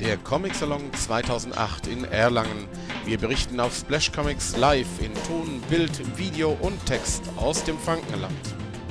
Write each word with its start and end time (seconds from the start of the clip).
der 0.00 0.16
Comic 0.18 0.54
Salon 0.54 0.92
2008 0.94 1.88
in 1.88 2.04
Erlangen. 2.04 2.68
Wir 3.04 3.18
berichten 3.18 3.58
auf 3.58 3.74
Splash 3.74 4.12
Comics 4.12 4.56
live 4.56 4.86
in 5.00 5.12
Ton, 5.26 5.60
Bild, 5.68 6.16
Video 6.16 6.56
und 6.60 6.84
Text 6.86 7.24
aus 7.36 7.64
dem 7.64 7.78
Frankenland. 7.78 8.32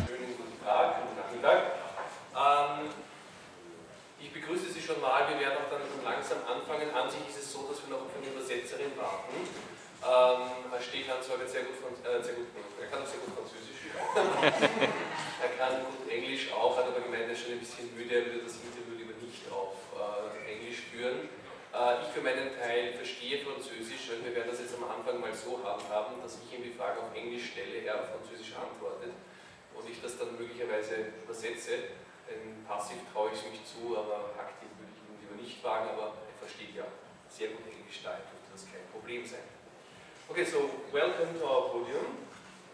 Schönen 0.05 0.35
guten 0.35 0.65
Tag, 0.65 0.99
guten 0.99 1.15
Nachmittag. 1.15 1.59
Ähm, 2.35 2.91
ich 4.20 4.33
begrüße 4.33 4.71
Sie 4.71 4.81
schon 4.81 4.99
mal. 4.99 5.24
Wir 5.29 5.39
werden 5.39 5.57
auch 5.63 5.71
dann 5.71 5.81
langsam 6.03 6.39
anfangen. 6.43 6.92
An 6.92 7.10
sich 7.10 7.24
ist 7.29 7.39
es 7.39 7.53
so, 7.53 7.63
dass 7.71 7.79
wir 7.87 7.96
noch 7.96 8.03
auf 8.03 8.12
eine 8.19 8.28
Übersetzerin 8.28 8.92
warten. 8.99 9.37
Ähm, 10.03 10.58
Stefan 10.79 11.19
sagt 11.19 11.49
sehr 11.49 11.63
gut, 11.65 11.76
äh, 12.05 12.21
sehr 12.24 12.35
gut, 12.35 12.47
er 12.79 12.87
kann 12.87 13.01
auch 13.01 13.10
sehr 13.10 13.19
gut 13.19 13.33
Französisch. 13.33 13.92
er 13.97 15.51
kann 15.58 15.83
gut 15.83 16.05
Englisch 16.08 16.53
auch, 16.53 16.77
hat 16.77 16.85
aber 16.85 17.02
gemeint, 17.02 17.26
er 17.27 17.34
ist 17.34 17.41
schon 17.41 17.58
ein 17.58 17.59
bisschen 17.59 17.89
müde, 17.98 18.13
er 18.13 18.26
würde 18.30 18.45
das 18.45 18.62
Interview 18.62 18.94
lieber 18.95 19.17
nicht 19.20 19.44
auf 19.52 19.76
äh, 19.98 20.53
Englisch 20.53 20.88
führen. 20.94 21.27
Äh, 21.27 21.66
ich 21.77 22.09
für 22.09 22.22
meinen 22.22 22.49
Teil 22.58 22.94
verstehe 22.94 23.45
Französisch 23.45 24.09
und 24.09 24.26
wir 24.26 24.34
werden 24.34 24.49
das 24.49 24.59
jetzt 24.59 24.73
am 24.73 24.90
Anfang 24.90 25.22
mal 25.22 25.34
so 25.34 25.62
handhaben, 25.62 26.17
dass 26.22 26.41
ich 26.41 26.58
ihm 26.58 26.63
die 26.63 26.73
Frage 26.73 27.00
auf 27.00 27.13
Englisch 27.13 27.53
stelle, 27.53 27.86
er 27.86 28.02
auf 28.02 28.09
Französisch 28.17 28.58
antwortet 28.58 29.13
und 29.77 29.86
ich 29.86 30.02
das 30.02 30.17
dann 30.17 30.34
möglicherweise 30.38 31.13
übersetze. 31.22 31.94
Denn 32.26 32.66
passiv 32.66 32.98
traue 33.13 33.30
ich 33.30 33.40
es 33.40 33.45
mich 33.45 33.62
zu, 33.63 33.94
aber 33.94 34.34
aktiv 34.36 34.67
würde 34.81 34.90
ich 34.90 35.00
ihn 35.05 35.22
lieber 35.22 35.38
nicht 35.38 35.63
wagen, 35.63 35.94
aber 35.94 36.17
er 36.26 36.36
versteht 36.41 36.73
ja 36.73 36.84
sehr 37.30 37.53
gut 37.53 37.63
Englisch, 37.70 38.02
daher 38.03 38.25
dürfte 38.25 38.50
das 38.52 38.66
kein 38.66 38.84
Problem 38.91 39.22
sein. 39.22 39.45
Okay, 40.28 40.44
so 40.44 40.70
welcome 40.91 41.38
to 41.38 41.45
our 41.45 41.70
podium. 41.70 42.25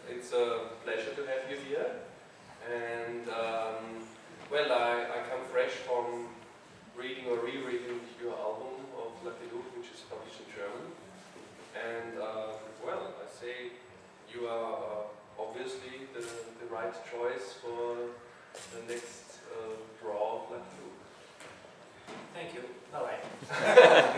It's 0.08 0.32
a 0.32 0.80
pleasure 0.84 1.14
to 1.14 1.28
have 1.28 1.46
you 1.52 1.60
here. 1.60 2.08
And 2.66 3.28
um, 3.28 4.08
well, 4.50 4.72
I, 4.72 5.12
I 5.12 5.20
come 5.28 5.44
fresh 5.52 5.84
from 5.84 6.32
reading 6.96 7.28
or 7.28 7.44
rereading 7.44 8.00
your 8.24 8.34
album 8.40 8.83
which 9.23 9.88
is 9.95 10.03
published 10.11 10.39
in 10.44 10.52
German. 10.52 10.84
And 11.72 12.20
uh, 12.20 12.59
well, 12.84 13.16
I 13.16 13.28
say 13.31 13.72
you 14.28 14.48
are 14.48 14.73
uh, 14.75 15.42
obviously 15.42 16.11
the, 16.14 16.20
the 16.20 16.67
right 16.67 16.94
choice 17.08 17.56
for 17.64 18.11
the 18.75 18.81
next 18.92 19.39
uh, 19.48 19.80
draw 20.02 20.44
of 20.44 20.61
Thank 22.33 22.53
you. 22.53 22.61
All 22.94 23.03
right. 23.03 23.23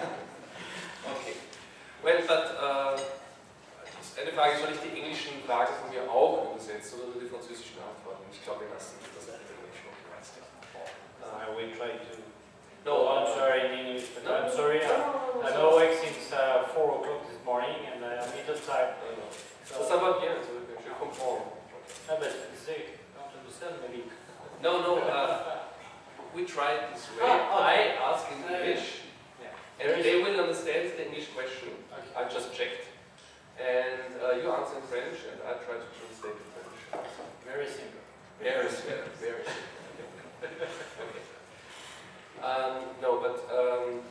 Okay. 1.05 1.37
Well, 2.03 2.17
but 2.25 2.57
uh, 2.57 2.97
eine 4.19 4.31
Frage, 4.33 4.57
soll 4.57 4.73
ich 4.73 4.81
die 4.81 4.99
englischen 4.99 5.43
Fragen 5.45 5.71
von 5.79 5.93
mir 5.93 6.09
auch 6.09 6.49
übersetzen 6.49 6.99
oder 6.99 7.13
nur 7.13 7.21
die 7.21 7.29
französischen 7.29 7.77
Antworten? 7.77 8.25
Ich 8.31 8.43
glaube, 8.43 8.65
wir 8.65 8.73
lassen 8.73 8.97
das 9.13 9.29
auf 9.29 9.37
Englisch 9.37 9.85
noch. 9.85 9.93
I 11.29 11.55
will 11.55 11.69
try 11.77 11.93
to. 11.93 12.24
No, 12.85 13.07
I'm 13.09 13.25
uh, 13.25 13.35
sorry 13.35 13.65
in 13.65 13.79
English, 13.79 14.05
but 14.13 14.23
No. 14.25 14.35
I'm 14.37 14.51
sorry. 14.51 14.79
I- 14.85 15.13
I'm 15.45 15.59
awake 15.73 15.97
since 16.03 16.31
uh, 16.31 16.63
4 16.73 16.95
o'clock 17.01 17.27
this 17.27 17.39
morning 17.45 17.75
and 17.91 18.03
I'm 18.05 18.19
a 18.19 18.35
little 18.37 18.55
tired. 18.65 18.93
Ça, 19.65 19.81
ça 19.83 19.97
va 19.97 20.19
bien, 20.19 20.33
ça 20.45 20.53
va 20.53 20.61
bien, 20.69 20.77
je 20.85 20.91
comprends. 20.99 21.41
Ah, 22.07 22.15
but 22.19 22.29
they 22.65 22.93
don't 23.17 23.33
understand 23.39 23.73
maybe. 23.81 24.03
No, 24.61 24.81
no, 24.81 24.97
uh, 24.99 25.57
we 26.35 26.45
try 26.45 26.73
it 26.73 26.93
this 26.93 27.09
way. 27.09 27.25
Ah, 27.25 27.65
I 27.65 27.97
ask 28.11 28.25
in 28.31 28.43
English, 28.45 29.01
Yeah. 29.41 29.49
and 29.81 30.03
they 30.03 30.21
will 30.21 30.39
understand 30.39 30.91
the 30.97 31.05
English 31.07 31.29
question. 31.33 31.69
Okay. 31.91 32.13
I 32.15 32.29
just 32.29 32.53
checked. 32.53 32.85
And 33.57 34.21
uh, 34.21 34.35
you 34.37 34.51
answer 34.51 34.77
in 34.77 34.83
French, 34.85 35.17
and 35.31 35.41
I 35.41 35.53
try 35.65 35.75
to 35.81 35.89
translate 35.97 36.37
in 36.37 36.47
French. 36.53 36.77
Very 37.49 37.67
simple. 37.67 38.01
Very 38.41 38.69
simple, 38.69 39.09
very 39.19 39.43
simple. 39.49 39.73
okay. 41.01 41.34
Um, 42.43 42.83
no, 43.01 43.19
but 43.19 43.37
um, 43.49 44.01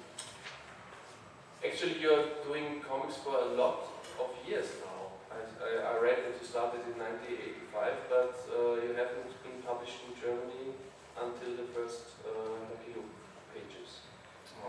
actually 1.64 2.00
you're 2.00 2.24
doing 2.46 2.80
comics 2.80 3.16
for 3.16 3.36
a 3.36 3.54
lot 3.54 3.88
of 4.18 4.30
years 4.48 4.66
now. 4.84 5.12
I, 5.30 5.38
I, 5.62 5.96
I 5.96 6.00
read 6.00 6.18
that 6.24 6.34
you 6.40 6.46
started 6.46 6.80
in 6.92 6.98
1985, 6.98 7.92
but 8.08 8.34
uh, 8.50 8.74
you 8.82 8.94
haven't 8.94 9.30
been 9.42 9.60
published 9.66 10.00
in 10.08 10.14
Germany 10.20 10.74
until 11.16 11.56
the 11.56 11.68
first 11.72 12.18
uh, 12.26 12.64
pages. 13.52 14.02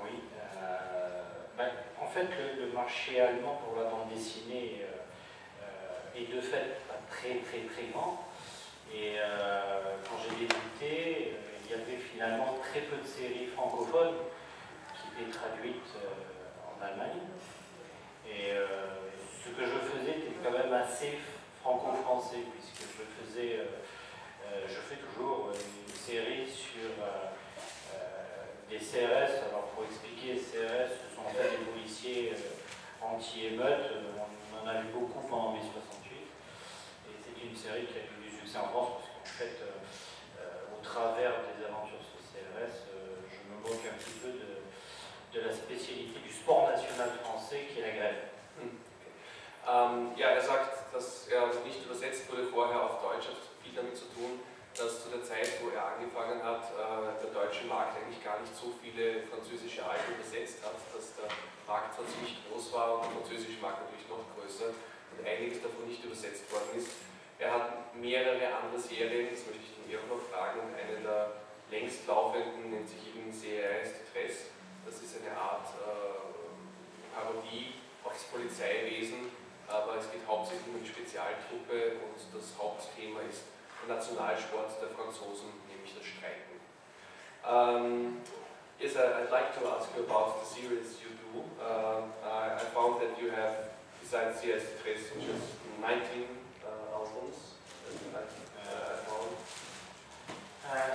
Oui. 0.04 0.20
euh, 0.58 1.24
ben, 1.58 1.72
en 2.02 2.08
fait, 2.08 2.28
le, 2.38 2.66
le 2.66 2.72
marché 2.74 3.20
allemand 3.22 3.62
pour 3.64 3.82
la 3.82 3.90
bande 3.90 4.10
dessinée 4.14 4.82
euh, 4.84 5.64
euh, 5.64 6.20
est 6.20 6.34
de 6.34 6.42
fait 6.42 6.78
très 7.10 7.40
très 7.40 7.62
très 7.72 7.88
grand. 7.94 8.28
Et 8.94 9.16
euh, 9.18 9.98
quand 10.04 10.18
j'ai 10.24 10.46
débuté, 10.46 11.34
euh, 11.34 11.45
il 11.66 11.72
y 11.72 11.74
avait 11.74 11.98
finalement 11.98 12.58
très 12.62 12.82
peu 12.82 12.98
de 12.98 13.08
séries 13.08 13.48
francophones 13.48 14.16
qui 14.94 15.22
étaient 15.22 15.32
traduites 15.32 15.94
euh, 15.98 16.70
en 16.72 16.82
Allemagne. 16.86 17.22
Et 18.28 18.52
euh, 18.54 18.66
ce 19.44 19.50
que 19.50 19.66
je 19.66 19.78
faisais 19.90 20.20
était 20.20 20.36
quand 20.44 20.52
même 20.52 20.74
assez 20.74 21.20
franco-français, 21.62 22.38
puisque 22.54 22.90
je 22.98 23.04
faisais, 23.24 23.60
euh, 23.60 24.66
je 24.68 24.76
fais 24.76 24.98
toujours 24.98 25.52
une 25.52 25.94
série 25.96 26.48
sur 26.50 26.90
des 28.70 28.78
CRS. 28.78 29.46
Alors 29.50 29.70
pour 29.74 29.86
expliquer, 29.86 30.36
CRS, 30.36 30.90
ce 30.90 31.16
sont 31.16 31.22
en 31.26 31.30
fait 31.30 31.50
des 31.52 31.66
policiers 31.72 32.34
anti-émeutes. 33.02 33.92
Euh, 33.92 34.24
On 34.54 34.66
en 34.66 34.70
a 34.70 34.82
vu 34.82 34.88
beaucoup 34.94 35.22
pendant 35.28 35.52
mai 35.52 35.60
68. 35.62 36.16
Et 36.16 37.14
c'est 37.22 37.46
une 37.46 37.56
série 37.56 37.86
qui 37.86 38.00
a 38.00 38.04
eu 38.04 38.30
du 38.30 38.36
succès 38.36 38.58
en 38.58 38.70
France, 38.70 38.90
parce 38.98 39.10
qu'en 39.10 39.38
fait, 39.38 39.62
travers 40.86 41.42
des 41.50 41.66
aventures 41.66 42.06
sur 42.06 42.22
CRS, 42.22 42.86
euh, 42.94 43.26
je 43.28 43.42
me 43.50 43.58
moque 43.66 43.86
un 43.90 43.98
petit 43.98 44.18
peu 44.22 44.30
de, 44.30 44.62
de 45.34 45.40
la 45.48 45.54
spécialité 45.54 46.20
du 46.22 46.32
sport 46.32 46.70
national 46.70 47.10
français 47.24 47.68
qui 47.74 47.80
est 47.80 47.88
la 47.90 47.94
grève. 47.98 48.22
Ähm, 49.66 50.14
ja, 50.16 50.30
er 50.30 50.44
sagt, 50.46 50.94
dass 50.94 51.28
er 51.28 51.50
nicht 51.66 51.84
übersetzt 51.84 52.30
wurde 52.30 52.46
vorher 52.46 52.84
auf 52.84 53.02
Deutsch, 53.02 53.26
hat 53.26 53.42
viel 53.64 53.74
damit 53.74 53.98
zu 53.98 54.06
tun, 54.14 54.38
dass 54.78 55.02
zu 55.02 55.10
der 55.10 55.24
Zeit, 55.26 55.58
wo 55.58 55.74
er 55.74 55.98
angefangen 55.98 56.38
hat, 56.44 56.70
äh, 56.70 57.18
der 57.18 57.34
deutsche 57.34 57.66
Markt 57.66 57.98
eigentlich 57.98 58.22
gar 58.24 58.38
nicht 58.46 58.54
so 58.54 58.78
viele 58.78 59.26
französische 59.26 59.82
Alben 59.82 60.22
übersetzt 60.22 60.62
hat, 60.62 60.78
dass 60.94 61.18
der 61.18 61.26
Markt 61.66 61.98
zwar 61.98 62.06
ziemlich 62.06 62.38
groß 62.46 62.74
war 62.78 63.02
und 63.02 63.10
der 63.10 63.14
französische 63.18 63.58
Markt 63.58 63.82
natürlich 63.82 64.06
noch 64.06 64.22
größer 64.38 64.70
und 64.70 65.26
einiges 65.26 65.66
davon 65.66 65.90
nicht 65.90 66.06
übersetzt 66.06 66.46
worden 66.54 66.78
ist. 66.78 66.94
Er 67.40 67.52
hat 67.54 67.96
mehrere 67.96 68.48
andere 68.56 68.80
Serien, 68.80 69.30
das 69.32 69.46
möchte 69.46 69.62
ich 69.64 69.92
den 69.92 70.00
auch 70.00 70.18
noch 70.18 70.24
fragen, 70.32 70.62
eine 70.76 71.02
der 71.02 71.32
längst 71.70 72.08
laufenden 72.08 72.72
nennt 72.72 72.88
sich 72.90 73.00
eben 73.16 73.32
CRS 73.32 74.08
Stress. 74.10 74.50
Das 74.86 75.02
ist 75.02 75.18
eine 75.20 75.36
Art 75.36 75.68
äh, 75.82 77.16
Parodie 77.16 77.74
auf 78.04 78.14
das 78.14 78.24
Polizeiwesen, 78.26 79.32
aber 79.68 79.98
es 79.98 80.12
geht 80.12 80.22
hauptsächlich 80.28 80.68
um 80.70 80.76
eine 80.78 80.86
Spezialtruppe 80.86 81.98
und 82.06 82.16
das 82.32 82.54
Hauptthema 82.58 83.20
ist 83.30 83.44
der 83.82 83.96
Nationalsport 83.96 84.70
der 84.82 84.90
Franzosen, 84.90 85.50
nämlich 85.68 85.94
das 85.98 86.06
Streiten. 86.06 86.56
Um, 87.46 88.18
yes, 88.80 88.96
I- 88.96 89.26
I'd 89.26 89.30
like 89.32 89.54
to 89.60 89.68
ask 89.70 89.90
you 89.96 90.04
about 90.04 90.42
the 90.42 90.46
series 90.46 90.98
you 91.02 91.14
do. 91.14 91.46
Uh, 91.62 92.02
I, 92.26 92.58
found 92.74 93.00
that 93.02 93.18
you 93.22 93.30
have, 93.32 93.70
besides 94.02 94.42
CS 94.42 94.82
Tres, 94.82 95.14
which 95.14 95.30
is 95.30 95.42
19 95.82 96.26
Euh, 98.16 98.96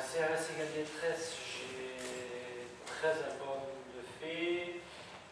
CRS 0.01 0.45
égale 0.57 0.73
détresse, 0.75 1.37
j'ai 1.47 2.67
13 2.87 3.17
albums 3.31 3.69
de 3.95 4.03
fait. 4.21 4.81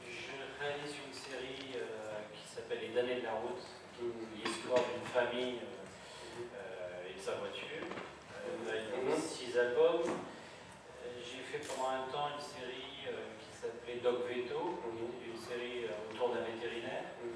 Je 0.06 0.36
réalise 0.60 0.94
une 1.06 1.12
série 1.14 1.72
euh, 1.76 2.20
qui 2.32 2.44
s'appelle 2.54 2.80
Les 2.80 2.88
damnés 2.94 3.20
de 3.20 3.24
la 3.24 3.32
route, 3.32 3.64
qui 3.96 4.04
est 4.04 4.44
l'histoire 4.46 4.80
d'une 4.84 5.06
famille 5.12 5.58
euh, 5.58 6.44
euh, 6.54 7.08
et 7.10 7.14
de 7.18 7.20
sa 7.20 7.34
voiture. 7.36 7.82
Euh, 7.84 8.70
là, 8.70 8.74
il 8.78 9.08
y 9.08 9.12
a 9.12 9.16
Mhm. 9.16 9.20
6 9.20 9.58
albums. 9.58 10.04
Euh, 10.06 11.08
j'ai 11.24 11.42
fait 11.42 11.64
pendant 11.66 11.88
un 11.90 12.06
temps 12.12 12.28
une 12.36 12.44
série 12.44 13.08
euh, 13.08 13.32
qui 13.40 13.50
s'appelait 13.56 14.00
Dog 14.04 14.22
Veto, 14.28 14.78
qui 14.84 14.88
Mhm. 14.92 15.34
une 15.34 15.40
série 15.40 15.84
euh, 15.86 16.12
autour 16.12 16.34
d'un 16.34 16.44
vétérinaire. 16.44 17.16
Mhm. 17.24 17.32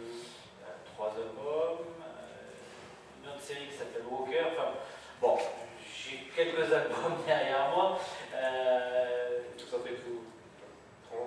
Euh, 0.63 0.67
trois 0.95 1.11
albums, 1.17 1.87
euh, 1.99 2.02
une 3.23 3.31
autre 3.31 3.41
série 3.41 3.67
qui 3.69 3.77
s'appelle 3.77 4.03
Walker. 4.11 4.45
Enfin, 4.53 4.73
bon, 5.21 5.39
j'ai 5.81 6.19
quelques 6.35 6.73
albums 6.73 7.23
derrière 7.27 7.71
moi. 7.75 7.99
Euh, 8.35 9.41
Ça 9.59 9.79
fait 9.79 9.95
tout 9.95 10.23
30. 11.11 11.19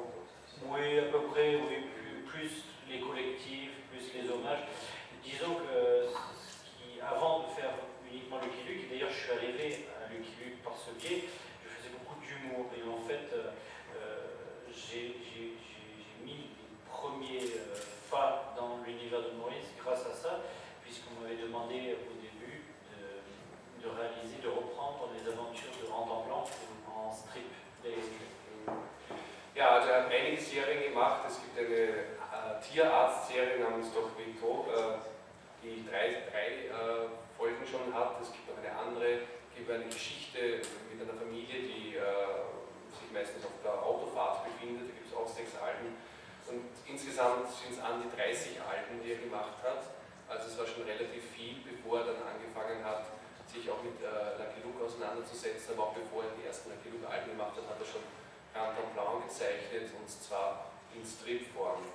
oui, 0.68 1.00
à 1.00 1.04
peu 1.04 1.22
près, 1.32 1.56
oui, 1.56 1.88
plus, 1.96 2.22
plus 2.32 2.64
les 2.90 3.00
collectifs, 3.00 3.72
plus 3.92 4.14
les 4.22 4.30
hommages. 4.30 4.66
Disons 5.24 5.56
que 5.56 6.10
qui, 6.66 7.02
avant 7.02 7.40
de 7.40 7.48
faire 7.60 7.72
uniquement 8.12 8.38
Lucky 8.40 8.64
Luke, 8.68 8.84
et 8.86 8.94
d'ailleurs 8.94 9.10
je 9.10 9.20
suis 9.24 9.32
arrivé 9.32 9.88
à 9.98 10.12
Lucky 10.14 10.32
Luke 10.44 10.64
par 10.64 10.74
ce 10.78 10.92
biais, 11.00 11.24
je 11.64 11.70
faisais 11.70 11.94
beaucoup 11.98 12.20
d'humour. 12.22 12.70
Et 12.78 12.84
en 12.88 13.02
fait, 13.08 13.34
euh, 13.34 13.50
euh, 13.98 14.70
j'ai 14.72 15.16
mis 16.24 16.32
les 16.32 16.92
premiers 16.92 17.50
euh, 17.58 17.76
pas 18.12 18.54
dans 18.56 18.78
l'univers 18.86 19.22
de 19.22 19.32
Maurice 19.38 19.74
grâce 19.84 20.06
à 20.06 20.14
Serien 30.56 30.88
gemacht. 30.88 31.28
Es 31.28 31.44
gibt 31.44 31.60
eine 31.60 32.08
äh, 32.32 32.56
Tierarzt-Serie 32.64 33.60
namens 33.60 33.92
Doc 33.92 34.16
Vito, 34.16 34.64
äh, 34.72 35.04
die 35.60 35.84
drei, 35.84 36.24
drei 36.32 36.72
äh, 36.72 37.12
Folgen 37.36 37.60
schon 37.68 37.92
hat. 37.92 38.16
Es 38.24 38.32
gibt 38.32 38.48
auch 38.48 38.64
eine 38.64 38.72
andere, 38.72 39.28
gibt 39.52 39.68
eine 39.68 39.92
Geschichte 39.92 40.64
mit 40.88 40.96
einer 40.96 41.20
Familie, 41.20 41.60
die 41.60 42.00
äh, 42.00 42.40
sich 42.88 43.12
meistens 43.12 43.44
auf 43.44 43.60
der 43.68 43.76
Autofahrt 43.84 44.48
befindet. 44.48 44.88
Da 44.88 44.96
gibt 44.96 45.12
es 45.12 45.16
auch 45.20 45.28
sechs 45.28 45.60
Alben. 45.60 45.92
Und 46.48 46.72
insgesamt 46.88 47.52
sind 47.52 47.76
es 47.76 47.84
an 47.84 48.00
die 48.00 48.08
30 48.16 48.56
Alben, 48.64 49.04
die 49.04 49.12
er 49.12 49.20
gemacht 49.20 49.60
hat. 49.60 49.84
Also 50.32 50.48
es 50.48 50.56
war 50.56 50.64
schon 50.64 50.88
relativ 50.88 51.36
viel, 51.36 51.68
bevor 51.68 52.00
er 52.00 52.16
dann 52.16 52.32
angefangen 52.32 52.80
hat, 52.80 53.12
sich 53.52 53.68
auch 53.68 53.84
mit 53.84 54.00
äh, 54.00 54.40
Lucky 54.40 54.64
Luke 54.64 54.80
auseinanderzusetzen. 54.88 55.76
Aber 55.76 55.92
auch 55.92 55.96
bevor 56.00 56.24
er 56.24 56.32
die 56.40 56.48
ersten 56.48 56.72
Lucky 56.72 56.96
Luke-Alben 56.96 57.36
gemacht 57.36 57.60
hat, 57.60 57.68
hat 57.68 57.76
er 57.76 57.92
schon 57.92 58.08
Blanc 58.56 59.28
gezeichnet, 59.28 59.92
und 60.00 60.08
zwar 60.10 60.72
in. 60.96 61.92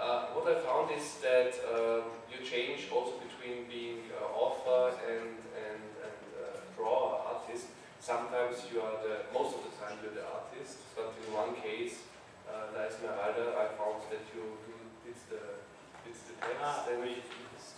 Uh, 0.00 0.32
what 0.32 0.48
I 0.48 0.56
found 0.64 0.88
is 0.96 1.20
that 1.20 1.52
uh, 1.60 2.08
you 2.32 2.40
change 2.40 2.88
also 2.88 3.20
between 3.20 3.68
being 3.68 4.08
uh, 4.16 4.32
author 4.32 4.96
and, 5.04 5.36
and, 5.52 5.82
and 6.00 6.20
uh, 6.40 6.64
drawer, 6.74 7.20
artist. 7.20 7.68
Sometimes 8.00 8.64
you 8.72 8.80
are 8.80 8.96
the, 9.04 9.28
most 9.28 9.52
of 9.52 9.60
the 9.68 9.76
time 9.76 10.00
you're 10.00 10.16
the 10.16 10.24
artist, 10.24 10.80
but 10.96 11.12
in 11.20 11.28
one 11.36 11.52
case, 11.60 12.00
uh, 12.48 12.72
La 12.72 12.88
Esmeralda, 12.88 13.60
I 13.60 13.76
found 13.76 14.00
that 14.08 14.24
you 14.32 14.56
do 14.64 14.72
it's 15.04 15.28
the, 15.28 15.60
it's 16.08 16.24
the 16.24 16.34
text. 16.40 16.64
Ah, 16.64 16.88
and 16.88 16.96
oui. 17.04 17.20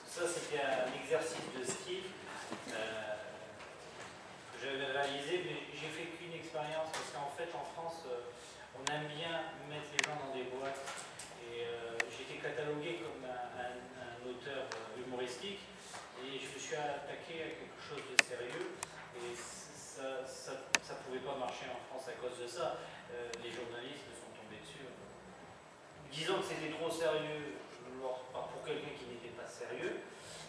Ça, 0.07 0.29
c'était 0.29 0.63
un 0.63 0.93
exercice 1.03 1.41
de 1.59 1.65
style 1.65 2.05
euh, 2.71 3.22
que 4.63 4.71
j'avais 4.71 4.95
réalisé, 4.95 5.43
mais 5.43 5.59
j'ai 5.75 5.91
fait 5.91 6.07
qu'une 6.15 6.39
expérience 6.39 6.95
parce 6.95 7.11
qu'en 7.11 7.35
fait, 7.35 7.51
en 7.51 7.67
France, 7.75 8.07
euh, 8.07 8.31
on 8.79 8.87
aime 8.95 9.11
bien 9.11 9.51
mettre 9.67 9.91
les 9.91 10.03
gens 10.07 10.15
dans 10.23 10.31
des 10.31 10.47
boîtes. 10.47 10.79
Et 11.51 11.67
euh, 11.67 11.99
été 11.99 12.39
catalogué 12.39 13.03
comme 13.03 13.27
un, 13.27 14.23
auteur 14.23 14.71
euh, 14.71 15.03
humoristique 15.03 15.59
et 16.23 16.39
je 16.39 16.55
me 16.55 16.59
suis 16.59 16.77
attaqué 16.79 17.43
à 17.43 17.51
quelque 17.59 17.83
chose 17.83 18.07
de 18.07 18.15
sérieux. 18.23 18.79
Et 19.19 19.35
ça 19.35 20.55
ne 20.55 20.99
pouvait 21.03 21.27
pas 21.27 21.35
marcher 21.35 21.67
en 21.67 21.83
France 21.91 22.07
à 22.07 22.15
cause 22.23 22.39
de 22.39 22.47
ça. 22.47 22.79
Les 23.43 23.51
journalistes 23.51 24.07
sont 24.15 24.31
tombés 24.31 24.63
dessus. 24.63 24.87
Disons 26.11 26.39
que 26.39 26.47
c'était 26.47 26.71
trop 26.71 26.91
sérieux 26.91 27.59
pour 27.99 28.63
quelqu'un 28.65 28.95
qui 28.95 29.11
n'était 29.11 29.35
pas 29.35 29.47
sérieux 29.47 30.07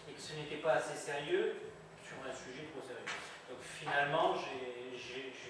et 0.08 0.14
que 0.14 0.22
ce 0.22 0.34
n'était 0.34 0.62
pas 0.62 0.78
assez 0.78 0.96
sérieux 0.96 1.74
sur 2.06 2.22
un 2.22 2.34
sujet 2.34 2.70
trop 2.70 2.86
sérieux. 2.86 3.33
Donc 3.54 3.62
finalement, 3.70 4.34
je 4.34 4.50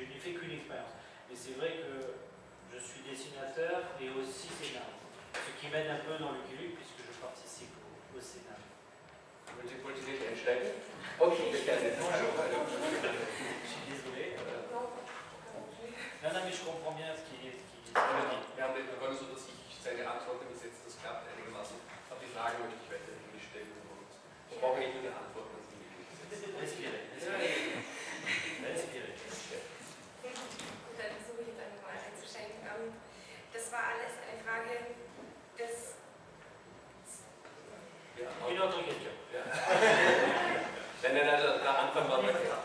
n'ai 0.03 0.19
fait 0.19 0.35
qu'une 0.35 0.59
expérience. 0.59 0.91
Mais 1.31 1.39
c'est 1.39 1.55
vrai 1.55 1.79
que 1.79 2.19
je 2.67 2.79
suis 2.83 2.99
dessinateur 3.07 3.95
et 3.95 4.11
aussi 4.11 4.51
scénariste. 4.59 5.07
Ce 5.31 5.55
qui 5.55 5.71
m'aide 5.71 5.87
un 5.87 6.03
peu 6.03 6.19
dans 6.19 6.35
le 6.35 6.43
Luke 6.51 6.75
puisque 6.75 6.99
je 6.99 7.15
participe 7.23 7.71
au, 7.79 8.19
au? 8.19 8.59
Okay, 11.23 11.47
wir 11.47 11.63
gerne. 11.63 11.79
Je 11.79 11.95
suis 13.71 13.87
désolé. 13.87 14.35
Non, 14.75 14.83
non, 16.27 16.41
mais 16.43 16.51
je 16.51 16.63
comprends 16.67 16.91
bien 16.91 17.15
ce 17.15 17.23
qui 17.31 17.47
est. 17.47 17.55
Wir 17.95 18.63
haben 18.67 18.75
den 18.75 18.89
Räume 18.99 19.15
so, 19.15 19.31
dass 19.31 19.47
ich 19.47 19.79
seine 19.79 20.03
Antworten 20.03 20.51
gesetzt, 20.51 20.83
das 20.83 20.99
klappt 20.99 21.23
einigermaßen. 21.31 21.77
Aber 22.11 22.19
die 22.19 22.27
Fragen 22.35 22.59
möchte 22.67 22.83
ich 22.83 22.89
weiterhin 22.91 23.39
stellen 23.39 23.71
ich 24.51 24.59
brauche 24.59 24.79
nicht 24.79 24.93
nur 24.93 25.03
die 25.03 25.13
Antworten, 25.13 25.55
die 25.71 25.83
gesetzt 26.09 26.57
Respirez, 26.59 26.59
respirez. 26.59 27.92
War 33.73 33.89
alles 33.89 34.13
eine 34.21 34.37
Frage 34.45 34.93
des. 35.57 35.97
Ja, 38.13 38.29
question. 38.37 39.17
Ja. 39.33 39.41
Nein, 41.01 41.13
nein, 41.17 41.25
nein, 41.25 41.41
der 41.41 41.57
der 41.57 41.73
Anfang 41.81 42.05
war 42.07 42.21
mal 42.21 42.29
der, 42.31 42.61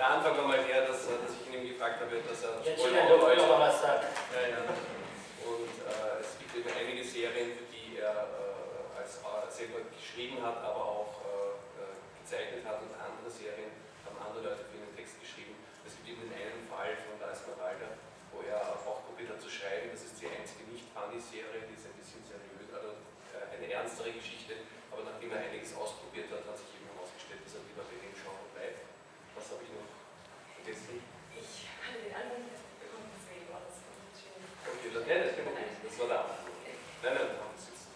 der 0.00 0.08
Anfang 0.08 0.34
war 0.38 0.48
mal 0.48 0.64
der, 0.64 0.88
dass, 0.88 1.04
dass 1.04 1.32
ich 1.36 1.52
ihn 1.52 1.68
gefragt 1.68 2.00
habe, 2.00 2.16
dass 2.24 2.42
er 2.42 2.56
a-t-il 2.56 2.78
Spoiler 2.80 3.04
dans 3.12 3.20
Leute- 3.20 3.44
la 3.44 3.70
salle 3.70 4.08
Ja, 4.32 4.40
ja. 4.48 4.60
Und 5.44 5.68
äh, 5.84 6.24
es 6.24 6.40
gibt 6.40 6.56
eben 6.56 6.70
einige 6.72 7.04
Serien, 7.04 7.52
für 7.52 7.68
die 7.68 8.00
er 8.00 8.16
äh, 8.16 8.98
als, 8.98 9.20
selber 9.54 9.84
geschrieben 9.92 10.40
hat, 10.40 10.56
aber 10.64 10.80
auch 10.80 11.12
äh, 11.28 11.60
äh, 11.76 11.92
gezeichnet 12.24 12.64
hat 12.64 12.80
und 12.80 12.92
andere 12.96 13.28
Serien 13.28 13.70
haben 14.08 14.16
andere 14.16 14.48
Leute 14.48 14.64
für 14.64 14.80
ihn 14.80 14.88
den 14.88 14.96
Text 14.96 15.20
geschrieben. 15.20 15.52
Es 15.84 15.92
gibt 16.00 16.08
eben 16.08 16.24
den 16.24 16.32
einen 16.32 16.64
Fall 16.72 16.96
von 17.04 17.20
La 17.20 17.36
Esmeralda, 17.36 17.92
wo 18.32 18.40
er 18.48 18.64
auch 18.64 18.80
hat 19.26 19.42
zu 19.42 19.50
schreiben. 19.50 19.90
Das 19.90 20.06
ist 20.06 20.14
die 20.22 20.30
einzige 20.30 20.62
nicht-funny-Serie, 20.70 21.66
die 21.66 21.74
ist 21.74 21.90
ein 21.90 21.98
bisschen 21.98 22.22
seriös, 22.22 22.70
also 22.70 23.02
äh, 23.34 23.58
eine 23.58 23.66
ernstere 23.66 24.14
Geschichte. 24.14 24.62
Aber 24.94 25.02
nachdem 25.02 25.34
er 25.34 25.42
einiges 25.42 25.74
ausprobiert 25.74 26.30
hat, 26.30 26.46
hat 26.46 26.54
sich 26.54 26.78
eben 26.78 26.86
herausgestellt, 26.94 27.42
dass 27.42 27.58
er 27.58 27.66
lieber 27.66 27.82
bei 27.82 27.98
dem 27.98 28.14
Genre 28.14 28.46
bleibt. 28.54 28.86
Was 29.34 29.50
habe 29.50 29.66
ich 29.66 29.70
noch 29.74 29.90
vergessen? 30.54 31.02
Ich 31.34 31.66
hatte 31.74 31.98
den 31.98 32.46
nicht 32.46 32.62
bekommen, 32.78 33.10
deswegen 33.14 33.50
war 33.50 33.62
das. 33.66 33.82
Okay, 33.82 34.90
das, 34.94 35.02
ja, 35.08 35.16
das, 35.22 35.34
ist 35.34 35.82
das 35.82 35.94
war 35.98 36.06
der 36.06 36.20
Anfang. 36.22 36.54
Nein, 37.02 37.14
nein, 37.14 37.26
da 37.30 37.42
haben 37.42 37.54
wir 37.54 37.62
sitzen. 37.62 37.90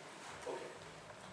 Okay, 0.47 0.71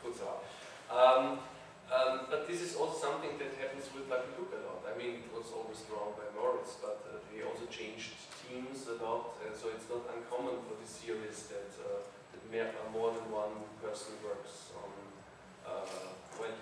gut 0.03 0.13
so. 0.17 0.41
Um, 0.89 1.45
um, 1.89 2.25
but 2.29 2.49
this 2.49 2.61
is 2.61 2.73
also 2.73 2.97
something 2.97 3.37
that 3.37 3.53
happens 3.61 3.89
with 3.93 4.09
Lucky 4.09 4.33
Luke 4.37 4.53
a 4.53 4.61
lot. 4.65 4.81
I 4.89 4.97
mean, 4.97 5.21
it 5.21 5.29
was 5.29 5.53
always 5.53 5.85
drawn 5.85 6.17
by 6.17 6.25
Morris, 6.33 6.81
but 6.81 7.05
uh, 7.05 7.21
he 7.29 7.45
also 7.45 7.69
changed 7.69 8.17
teams 8.49 8.81
a 8.89 8.97
lot, 8.97 9.37
uh, 9.37 9.53
so 9.53 9.69
it's 9.69 9.85
not 9.85 10.09
uncommon 10.09 10.57
for 10.65 10.73
this 10.81 10.89
series 10.89 11.53
that, 11.53 11.69
uh, 11.85 12.01
that 12.49 12.73
uh, 12.73 12.89
more 12.89 13.13
than 13.13 13.29
one 13.29 13.53
person 13.77 14.17
works 14.25 14.73
on, 14.73 14.89
uh, 15.61 16.09
well, 16.41 16.57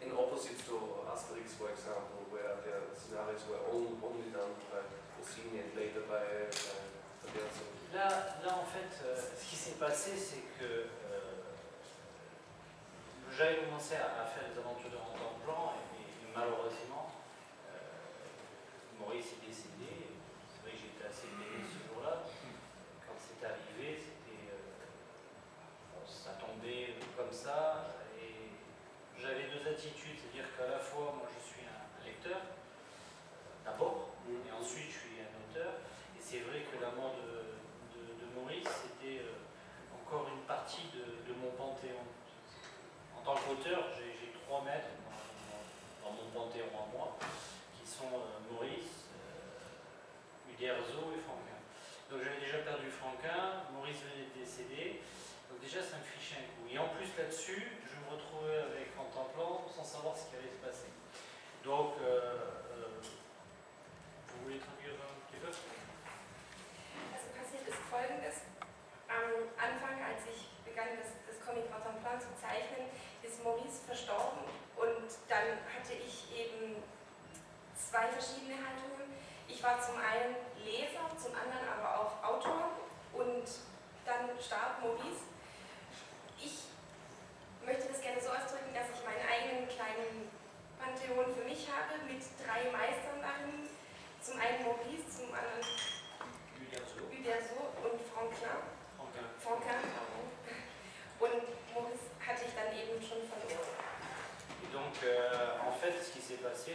in 0.00 0.10
opposite 0.16 0.56
to 0.64 0.80
Asterix, 1.12 1.60
for 1.60 1.68
example, 1.68 2.24
where 2.32 2.56
the 2.64 2.96
scenarios 2.96 3.44
were 3.52 3.60
only, 3.68 3.92
only 4.00 4.32
done 4.32 4.56
by 4.72 4.80
Rossini 5.20 5.60
and 5.60 5.76
later 5.76 6.08
by, 6.08 6.48
by 6.48 6.80
Tagliazzi. 7.20 7.68
Là, 7.94 8.08
là, 8.42 8.58
en 8.58 8.64
fait, 8.66 8.90
euh, 9.06 9.14
ce 9.14 9.44
qui 9.48 9.54
s'est 9.56 9.78
passé, 9.78 10.16
c'est 10.16 10.42
que 10.58 10.64
euh, 10.66 11.44
j'avais 13.30 13.58
commencé 13.62 13.94
à, 13.94 14.24
à 14.24 14.26
faire 14.26 14.50
des 14.50 14.58
aventures 14.58 14.90
de 14.90 14.96
temps 14.96 15.38
blanc 15.46 15.74
et, 15.94 16.02
et 16.02 16.32
malheureusement, 16.34 17.12
euh, 17.70 18.98
Maurice 18.98 19.26
est 19.38 19.46
décédé. 19.46 20.13
J'étais 21.04 21.12
assez 21.12 21.28
mêlé 21.36 21.60
ce 21.68 21.84
jour-là. 21.92 22.24
Quand 23.04 23.12
c'est 23.20 23.44
arrivé, 23.44 24.00
c'était, 24.00 24.48
euh, 24.48 24.88
bon, 25.92 26.00
ça 26.08 26.32
tombait 26.40 26.94
comme 27.16 27.32
ça. 27.32 27.92
Et 28.16 28.48
j'avais 29.20 29.44
deux 29.52 29.68
attitudes, 29.68 30.16
c'est-à-dire 30.16 30.48
qu'à 30.56 30.68
la 30.68 30.78
fois, 30.78 31.12
moi, 31.18 31.28
je 31.28 31.40
suis 31.44 31.60
un, 31.68 32.04
lecteur, 32.04 32.40
euh, 32.40 33.64
d'abord, 33.64 34.16
et 34.28 34.52
ensuite, 34.52 34.88
je 34.88 34.98
suis 34.98 35.20
un 35.20 35.28
auteur. 35.44 35.74
Et 36.16 36.20
c'est 36.20 36.40
vrai 36.40 36.64
que 36.64 36.80
la 36.80 36.90
mort 36.92 37.16
de, 37.20 37.52
de- 38.00 38.14
de 38.24 38.26
Maurice, 38.40 38.64
c'était 38.64 39.20
euh, 39.28 39.44
encore 40.00 40.28
une 40.32 40.44
partie 40.48 40.88
de, 40.94 41.20
de 41.28 41.32
mon 41.36 41.50
panthéon. 41.52 42.00
En 43.18 43.20
tant 43.20 43.34
qu'auteur, 43.36 43.92
j'ai 43.96 44.32
trois 44.40 44.62
maîtres 44.64 44.88
dans, 45.04 45.20
dans- 45.52 46.16
dans 46.16 46.16
mon 46.16 46.28
panthéon 46.32 46.72
à 46.72 46.86
moi, 46.96 47.16
qui 47.76 47.84
sont 47.88 48.08
euh, 48.08 48.40
Maurice, 48.52 49.03
Uderzo 50.64 51.12
et 51.12 51.20
Franquin. 51.20 51.60
Donc 52.08 52.24
j'avais 52.24 52.40
déjà 52.40 52.64
perdu 52.64 52.88
Franquin, 52.88 53.68
Maurice 53.76 54.00
venait 54.00 54.32
de 54.32 54.40
décéder, 54.40 55.04
donc 55.50 55.60
déjà 55.60 55.84
ça 55.84 56.00
me 56.00 56.04
fichait 56.08 56.40
un 56.40 56.48
coup. 56.56 56.64
Et 56.72 56.78
en 56.80 56.88
plus 56.88 57.04
là-dessus, 57.20 57.84
je 57.84 58.00
me 58.00 58.08
retrouvais 58.08 58.64
avec 58.72 58.96
Contemplant 58.96 59.68
sans 59.68 59.84
savoir 59.84 60.16
ce 60.16 60.32
qui 60.32 60.40
allait 60.40 60.48
se 60.48 60.64
passer. 60.64 60.88
Donc, 61.64 62.00
euh, 62.00 62.16
euh, 62.80 62.96
vous 62.96 64.38
voulez 64.44 64.56
traduire 64.56 64.96
un 65.04 65.20
petit 65.28 65.36
peu 65.36 65.52
Also 65.52 67.28
passiert 67.36 67.68
ist 67.68 67.84
folgendes. 67.92 68.48
Am 69.12 69.52
Anfang, 69.60 70.00
als 70.00 70.24
ich 70.32 70.48
begann, 70.64 70.96
das, 70.96 71.12
das 71.28 71.44
Comic 71.44 71.68
Contemporain 71.68 72.16
zu 72.16 72.32
zeichnen, 72.40 72.88
ist 73.20 73.44
Maurice 73.44 73.84
verstorben 73.84 74.48
und 74.80 75.12
dann 75.28 75.60
hatte 75.68 75.92
ich 75.92 76.32
eben 76.32 76.80
zwei 77.76 78.08
verschiedene 78.08 78.56
Haltungen. 78.64 79.12
Ich 79.48 79.62
war 79.62 79.80
zum 79.80 79.96
einen 79.96 80.36
Leser, 80.64 81.04
zum 81.16 81.32
anderen 81.34 81.68
aber 81.68 82.00
auch 82.00 82.12
Autor 82.24 82.70
und 83.12 83.44
dann 84.04 84.30
starb 84.40 84.80
Maurice. 84.80 85.28
Ich 86.38 86.68
möchte 87.64 87.88
das 87.88 88.00
gerne 88.00 88.20
so 88.20 88.28
ausdrücken, 88.28 88.72
dass 88.74 88.88
ich 88.92 89.04
meinen 89.04 89.24
eigenen 89.24 89.68
kleinen 89.68 90.28
Pantheon 90.80 91.32
für 91.34 91.44
mich 91.44 91.68
habe 91.68 92.00
mit 92.04 92.20
drei 92.40 92.68
Meistern 92.72 93.20
darin. 93.20 93.68
Zum 94.20 94.40
einen 94.40 94.64
Maurice, 94.64 95.08
zum 95.08 95.28
anderen 95.32 95.64
Uderso 97.12 97.60
und 97.84 98.00
Franklin. 98.08 98.64
Franklin. 98.96 99.28
Franklin. 99.40 99.80
Genau. 99.80 100.24
Und 101.24 101.44
Maurice 101.72 102.08
hatte 102.20 102.44
ich 102.48 102.52
dann 102.56 102.72
eben 102.72 103.00
schon 103.00 103.24
verloren. 103.28 103.72
Et 104.64 104.72
donc, 104.72 104.96
euh, 105.04 105.60
en 105.68 105.72
fait, 105.72 105.92
ce 106.02 106.10
qui 106.12 106.20
s'est 106.20 106.40
passé, 106.42 106.72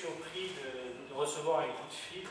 surpris 0.00 0.52
de, 0.56 1.14
recevoir 1.14 1.60
un 1.60 1.72
coup 1.76 1.88
de 1.88 1.92
fil, 1.92 2.24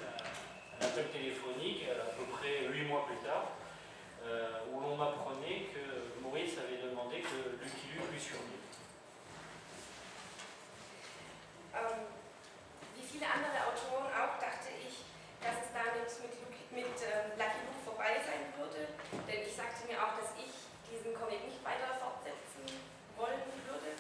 un, 0.82 0.86
appel 0.86 1.06
téléphonique, 1.12 1.86
à 1.86 2.10
peu 2.18 2.26
près 2.34 2.66
huit 2.66 2.86
mois 2.88 3.06
plus 3.06 3.18
tard, 3.18 3.52
où 4.72 4.80
l'on 4.80 4.98
m'apprenait 4.98 5.70
que 5.70 6.22
Maurice 6.24 6.58
avait 6.58 6.82
demandé 6.82 7.22
que 7.22 7.62
Lucky 7.62 7.94
Luke 7.94 8.12
lui 8.12 8.20
survive. 8.20 8.60
Andere 13.30 13.62
Autoren 13.62 14.10
auch 14.10 14.42
dachte 14.42 14.74
ich, 14.82 15.06
dass 15.38 15.62
es 15.62 15.70
damit 15.70 16.10
mit, 16.18 16.34
mit 16.74 16.98
äh, 17.06 17.30
Lucky 17.38 17.62
Luke 17.62 17.84
vorbei 17.86 18.18
sein 18.26 18.50
würde, 18.58 18.90
denn 19.30 19.46
ich 19.46 19.54
sagte 19.54 19.86
mir 19.86 20.02
auch, 20.02 20.18
dass 20.18 20.34
ich 20.34 20.50
diesen 20.90 21.14
Comic 21.14 21.46
nicht 21.46 21.62
weiter 21.62 21.94
fortsetzen 22.02 22.66
wollen 23.22 23.46
würde. 23.70 23.94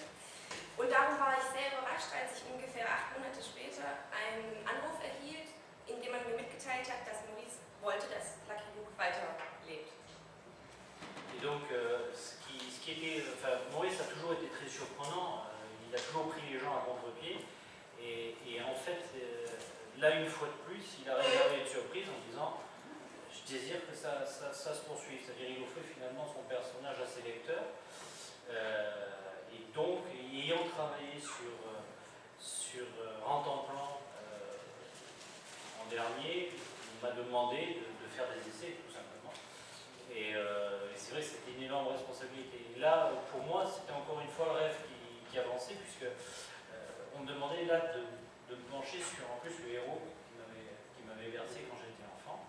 Und 0.81 0.89
darum 0.89 1.19
war 1.21 1.37
ich 1.37 1.45
sehr 1.53 1.77
überrascht, 1.77 2.09
als 2.09 2.41
ich 2.41 2.43
ungefähr 2.49 2.89
acht 2.89 3.13
Monate 3.13 3.37
später 3.37 4.07
einen 4.09 4.65
Anruf 4.65 4.97
erhielt, 5.03 5.53
in 5.85 6.01
dem 6.01 6.09
man 6.15 6.25
mir 6.25 6.39
mitgeteilt 6.39 6.89
hat, 6.89 7.05
dass 7.05 7.21
Maurice 7.29 7.61
wollte, 7.85 8.09
dass 8.09 8.41
Lucky 8.49 8.71
Luke 8.81 8.95
weiterlebt. 8.97 9.93
Et 11.35 11.41
donc, 11.43 11.69
euh, 11.71 12.11
enfin, 12.11 13.61
Maurice 13.71 14.01
a 14.01 14.09
toujours 14.09 14.33
été 14.33 14.49
très 14.49 14.67
surprenant, 14.67 15.45
euh, 15.45 15.87
il 15.87 15.95
a 15.95 15.99
toujours 15.99 16.33
pris 16.33 16.41
les 16.51 16.59
gens 16.59 16.75
à 16.75 16.81
contre-pied, 16.81 17.45
et, 18.01 18.61
en 18.63 18.75
fait, 18.75 19.03
euh, 19.15 19.45
une 20.15 20.27
fois 20.27 20.47
de 20.47 20.59
plus, 20.69 20.83
il 21.01 21.09
a 21.09 21.15
réservé 21.15 21.61
une 21.61 21.67
surprise 21.67 22.05
en 22.09 22.19
disant 22.29 22.61
Je 23.31 23.53
désire 23.53 23.85
que 23.89 23.95
ça, 23.95 24.25
se 24.25 24.81
poursuive. 24.85 25.19
C'est-à-dire, 25.25 25.57
il 25.57 25.63
offrait 25.63 25.87
finalement 25.93 26.25
son 26.25 26.43
personnage 26.47 26.97
à 27.03 27.07
ses 27.07 27.21
lecteurs. 27.21 27.65
Euh, 28.49 29.53
et 29.53 29.73
donc, 29.73 30.05
ayant 30.33 30.65
travaillé 30.73 31.19
sur, 31.19 31.53
sur 32.39 32.85
En 33.25 33.41
temps-plan 33.41 33.99
en 35.81 35.89
dernier, 35.89 36.51
il 36.51 37.07
m'a 37.07 37.13
demandé 37.15 37.57
de, 37.57 38.07
faire 38.15 38.27
des 38.29 38.49
essais, 38.49 38.77
tout 38.85 38.93
simplement. 38.93 39.33
Et, 40.13 40.35
c'est 40.95 41.13
vrai, 41.13 41.23
c'était 41.23 41.57
une 41.57 41.63
énorme 41.63 41.87
responsabilité. 41.87 42.77
là, 42.77 43.11
pour 43.31 43.41
moi, 43.41 43.65
c'était 43.65 43.93
encore 43.93 44.19
une 44.21 44.29
fois 44.29 44.45
le 44.45 44.51
rêve 44.51 44.75
qui, 45.31 45.39
avançait, 45.39 45.73
puisque 45.73 46.03
euh, 46.03 47.15
on 47.15 47.23
me 47.23 47.27
demandait 47.27 47.65
là 47.65 47.79
de, 47.95 48.03
me 48.55 48.65
pencher 48.71 48.97
sur 48.97 49.29
en 49.29 49.37
plus 49.37 49.53
le 49.65 49.73
héros 49.75 50.01
qui 50.95 51.03
m'avait 51.05 51.29
versé 51.29 51.67
quand 51.69 51.77
j'étais 51.77 52.07
enfant. 52.09 52.45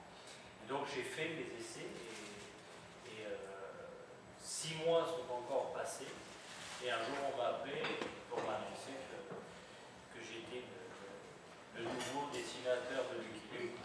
donc 0.69 0.87
j'ai 0.88 1.02
fait 1.02 1.28
mes 1.37 1.49
essais 1.61 1.92
et, 3.07 3.26
euh, 3.26 3.37
six 4.40 4.76
mois 4.85 5.04
sont 5.04 5.28
encore 5.33 5.73
passés. 5.73 6.09
Et 6.83 6.90
un 6.90 6.99
jour, 7.04 7.33
on 7.33 7.37
m'a 7.37 7.49
appelé 7.61 7.83
pour 8.30 8.38
m'annoncer 8.38 8.97
que, 10.14 10.21
j'étais 10.21 10.64
le, 11.76 11.85
nouveau 11.85 12.30
dessinateur 12.33 13.04
de 13.12 13.21
Lucky 13.21 13.76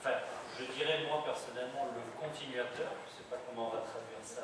Enfin, 0.00 0.18
je 0.58 0.64
dirais 0.64 1.04
moi 1.06 1.22
personnellement 1.24 1.86
le 1.94 2.02
continuateur, 2.18 2.90
je 3.06 3.12
ne 3.12 3.16
sais 3.18 3.28
pas 3.30 3.36
comment 3.46 3.68
on 3.68 3.70
va 3.70 3.82
traduire 3.82 4.18
ça, 4.24 4.42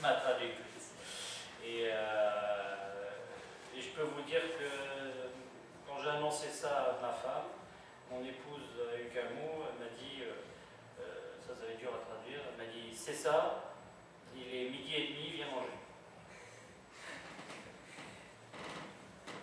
ma, 0.00 0.12
traductrice. 0.20 0.94
Euh, 1.64 2.79
et, 3.80 3.82
je 3.82 3.88
peux 3.90 4.02
vous 4.02 4.22
dire 4.22 4.42
que 4.58 4.68
quand 5.86 6.02
j'ai 6.02 6.10
annoncé 6.10 6.48
ça 6.48 6.98
à 6.98 7.02
ma 7.02 7.12
femme, 7.12 7.48
mon 8.10 8.20
épouse 8.20 8.76
a 8.76 9.00
eu 9.00 9.08
qu'un 9.08 9.30
mot, 9.34 9.64
elle 9.68 9.78
m'a 9.80 9.90
dit, 9.96 10.22
euh, 10.22 10.44
euh, 11.00 11.40
ça 11.40 11.54
ça 11.54 11.66
va 11.66 11.74
dur 11.74 11.90
à 11.94 12.04
traduire, 12.04 12.40
elle 12.50 12.66
m'a 12.66 12.70
dit 12.70 12.94
c'est 12.94 13.14
ça, 13.14 13.74
il 14.36 14.42
est 14.42 14.68
midi 14.70 14.94
et 14.94 15.08
demi, 15.08 15.30
viens 15.30 15.46
manger. 15.46 15.78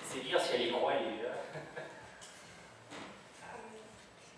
C'est 0.03 0.20
dire 0.22 0.39
si 0.39 0.53
elle 0.56 0.67
y 0.67 0.72
croyait. 0.72 1.25
Hein. 1.25 1.82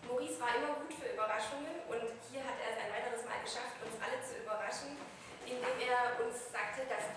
Maurice 0.08 0.40
war 0.40 0.56
immer 0.56 0.74
gut 0.82 0.94
für 0.94 1.14
Überraschungen 1.14 1.86
und 1.88 2.10
hier 2.32 2.42
hat 2.42 2.58
er 2.58 2.74
es 2.74 2.78
ein 2.82 2.90
weiteres 2.90 3.26
Mal 3.26 3.42
geschafft, 3.44 3.78
uns 3.86 3.94
alle 4.02 4.18
zu 4.26 4.42
überraschen, 4.42 4.98
indem 5.46 5.78
er 5.86 6.18
uns 6.26 6.50
sagte, 6.52 6.82
dass 6.90 7.14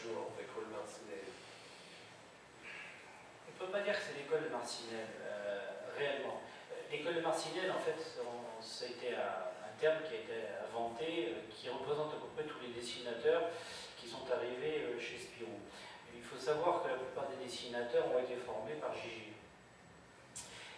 direction 0.00 0.20
of 0.20 0.32
École 0.40 0.72
Marcinelle. 0.72 1.28
On 2.64 3.52
ne 3.52 3.66
peut 3.66 3.72
pas 3.72 3.80
dire 3.80 3.94
que 3.94 4.00
c'est 4.00 4.18
l'école 4.18 4.44
de 4.44 4.48
Marcinelle, 4.48 5.12
euh, 5.22 5.60
réellement. 5.96 6.40
L'école 6.90 7.16
de 7.16 7.20
Marcinelle, 7.20 7.70
en 7.70 7.78
fait, 7.78 7.96
ça 8.60 8.84
a 8.84 8.88
été 8.88 9.14
un, 9.14 9.50
terme 9.78 10.04
qui 10.04 10.14
a 10.14 10.18
été 10.18 10.36
inventé, 10.68 11.32
euh, 11.32 11.48
qui 11.48 11.70
représente 11.70 12.12
à 12.12 12.16
peu 12.20 12.28
près 12.36 12.44
tous 12.44 12.60
les 12.60 12.68
dessinateurs 12.68 13.48
qui 13.96 14.06
sont 14.08 14.28
arrivés 14.30 14.84
euh, 14.84 15.00
chez 15.00 15.18
Spirou. 15.18 15.56
Il 16.14 16.22
faut 16.22 16.38
savoir 16.38 16.82
que 16.82 16.88
la 16.88 16.96
plupart 16.96 17.28
des 17.28 17.42
dessinateurs 17.44 18.04
ont 18.12 18.18
été 18.18 18.36
formés 18.36 18.74
par 18.74 18.94
Gigi. 18.94 19.32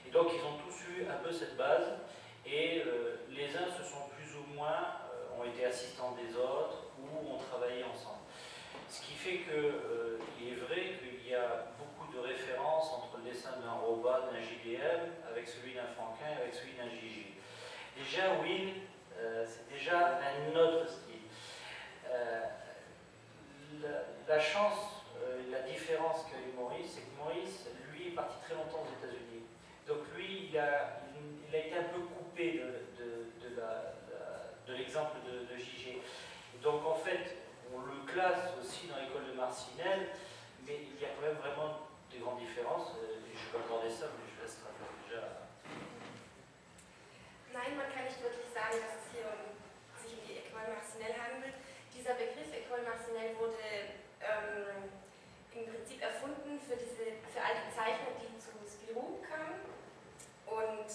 Et 0.07 0.11
donc 0.11 0.31
ils 0.35 0.45
ont 0.45 0.59
tous 0.59 0.87
eu 0.87 1.07
un 1.09 1.17
peu 1.23 1.33
cette 1.33 1.57
base, 1.57 1.99
et 2.47 2.83
les 3.29 3.57
uns 3.57 3.71
se 3.71 3.83
sont 3.83 4.09
plus 4.15 4.37
ou 4.37 4.55
moins, 4.55 4.99
ont 5.39 5.45
été 5.45 5.65
assistants 5.65 6.13
des 6.13 6.37
autres, 6.37 6.91
ou 6.99 7.35
ont 7.35 7.39
travaillé 7.39 7.83
ensemble. 7.85 8.22
Ce 8.93 9.01
qui 9.01 9.15
fait 9.15 9.39
qu'il 9.39 10.53
est 10.53 10.61
vrai 10.69 11.01
qu'il 11.01 11.27
y 11.27 11.35
a 11.35 11.73
beaucoup 11.79 12.13
de 12.13 12.19
références 12.19 12.93
entre 12.93 13.17
le 13.25 13.31
dessin 13.31 13.53
d'un 13.65 13.73
Robot, 13.73 14.29
d'un 14.31 14.39
JDM, 14.39 15.09
avec 15.27 15.49
celui 15.49 15.73
d'un 15.73 15.87
Franquin, 15.97 16.37
avec 16.39 16.53
celui 16.53 16.75
d'un 16.75 16.91
Gigi. 16.91 17.29
Déjà, 17.97 18.35
Will, 18.43 18.83
euh, 19.17 19.47
c'est 19.49 19.67
déjà 19.73 20.21
un 20.21 20.55
autre 20.55 20.91
style. 20.91 21.25
Euh, 22.11 22.45
la, 24.29 24.39
chance, 24.39 25.07
euh, 25.25 25.41
la 25.51 25.61
différence 25.61 26.25
qu'a 26.25 26.37
eu 26.37 26.53
Maurice, 26.55 26.93
c'est 26.93 27.01
que 27.01 27.17
Maurice, 27.17 27.69
lui, 27.91 28.09
est 28.09 28.15
parti 28.15 28.37
très 28.45 28.55
longtemps 28.55 28.85
aux 28.85 29.07
États-Unis. 29.07 29.45
Donc 29.89 30.01
lui, 30.15 30.51
il 30.51 30.59
a, 30.59 31.01
il, 31.49 31.57
a, 31.57 31.59
été 31.59 31.77
un 31.79 31.85
peu 31.85 32.01
coupé 32.01 32.61
de, 32.61 33.03
de, 33.03 33.57
de 34.67 34.73
l'exemple 34.75 35.17
de, 35.25 35.51
de, 35.51 35.59
JG. 35.59 35.97
Donc 36.63 36.85
en 36.87 36.95
fait, 36.95 37.42
on 37.75 37.81
le 37.89 38.05
classe 38.07 38.53
aussi 38.61 38.87
dans 38.89 39.01
l'école 39.01 39.27
de 39.27 39.33
Marcinelle, 39.33 40.13
mais 40.67 40.93
il 40.93 41.01
y 41.01 41.05
a 41.05 41.17
quand 41.17 41.27
même 41.27 41.41
vraiment 41.41 41.89
des 42.11 42.19
grandes 42.19 42.41
différences. 42.41 42.93
Je 42.97 43.19
ne 43.19 43.33
vais 43.33 43.53
pas 43.53 43.65
aborder 43.65 43.91
ça, 43.91 44.13
mais 44.13 44.29
je 44.29 44.43
laisse 44.43 44.59
déjà 45.09 45.49
Nein, 47.53 47.77
man 47.77 47.85
kann 47.93 48.09
nicht 48.09 48.17
wirklich 48.23 48.49
sagen, 48.49 48.81
dass 48.81 48.97
es 48.97 49.13
hier 49.13 49.29
um, 49.29 49.45
sich 50.01 50.17
um 50.17 50.25
die 50.25 50.41
École 50.41 50.73
Marcinelle 50.73 51.13
handelt. 51.21 51.53
Dieser 51.93 52.17
Begriff 52.17 52.49
École 52.49 52.81
Marcinelle 52.81 53.37
wurde 53.37 53.61
ähm, 54.25 54.89
im 55.53 55.69
Prinzip 55.69 56.01
erfunden 56.01 56.57
für, 56.65 56.81
diese, 56.81 57.21
für 57.29 57.41
all 57.45 57.53
die 57.61 57.69
Zeichner, 57.69 58.17
die 58.17 58.33
zu 58.41 58.57
Spirou 58.65 59.21
kamen. 59.21 59.69
Und 60.49 60.89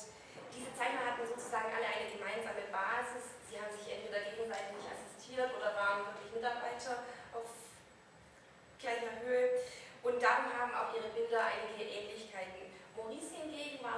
diese 0.50 0.74
Zeichner 0.74 1.14
hatten 1.14 1.30
sozusagen 1.30 1.70
alle 1.70 1.86
eine 1.94 2.10
gemeinsame 2.10 2.66
Basis. 2.74 3.38
Sie 3.46 3.62
haben 3.62 3.70
sich 3.70 3.86
entweder 3.94 4.26
gegenseitig 4.26 4.82
assistiert 5.28 5.52
oder 5.56 5.76
waren 5.76 6.06
wirklich 6.08 6.32
Mitarbeiter 6.34 7.04
auf 7.34 7.52
gleicher 8.80 9.20
Höhe. 9.24 9.60
Und 10.04 10.24
darum 10.24 10.48
haben 10.56 10.72
auch 10.74 10.96
ihre 10.96 11.10
Bilder 11.10 11.52
einige 11.52 11.84
Ähnlichkeiten. 11.84 12.72
Maurice 12.96 13.36
hingegen 13.36 13.84
war 13.84 13.97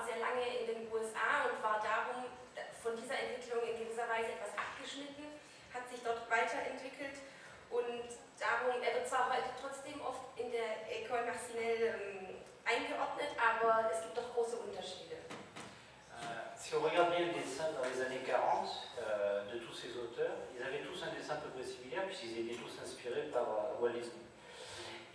tous 21.29 21.33
à 21.33 21.35
peu 21.35 21.49
près 21.49 21.63
similaire 21.63 22.05
puisqu'ils 22.05 22.39
étaient 22.39 22.55
tous 22.55 22.81
inspirés 22.83 23.29
par 23.31 23.43
euh, 23.43 23.81
Walt 23.81 23.93
Disney. 23.93 24.25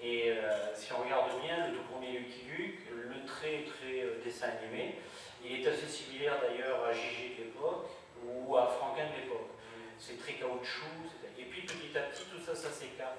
Et 0.02 0.30
euh, 0.30 0.75
si 0.75 0.92
on 0.92 1.02
regarde 1.02 1.40
bien, 1.40 1.68
le 1.68 1.76
tout 1.76 1.83
premier 1.85 2.18
Lucky 2.18 2.44
Luke, 2.47 2.80
le 2.90 3.26
très 3.26 3.64
très 3.64 4.02
euh, 4.02 4.21
dessin 4.25 4.49
animé, 4.49 4.97
il 5.44 5.61
est 5.61 5.66
assez 5.66 5.88
similaire 5.88 6.40
d'ailleurs 6.40 6.85
à 6.85 6.92
Gigi 6.92 7.35
de 7.38 7.44
l'époque 7.44 7.88
ou 8.25 8.56
à 8.56 8.66
Franquin 8.66 9.06
de 9.11 9.23
l'époque. 9.23 9.50
C'est 9.99 10.18
très 10.18 10.35
caoutchouc, 10.35 11.09
et 11.38 11.44
puis 11.44 11.62
petit 11.62 11.97
à 11.97 12.02
petit 12.02 12.25
tout 12.25 12.40
ça, 12.40 12.54
ça 12.54 12.71
s'écarte. 12.71 13.16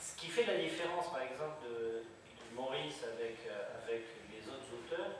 Ce 0.00 0.16
qui 0.16 0.28
fait 0.28 0.44
la 0.44 0.56
différence 0.56 1.10
par 1.10 1.22
exemple 1.22 1.64
de, 1.64 2.02
Maurice 2.54 3.04
avec, 3.04 3.36
avec 3.84 4.02
les 4.32 4.48
autres 4.48 4.72
auteurs, 4.72 5.12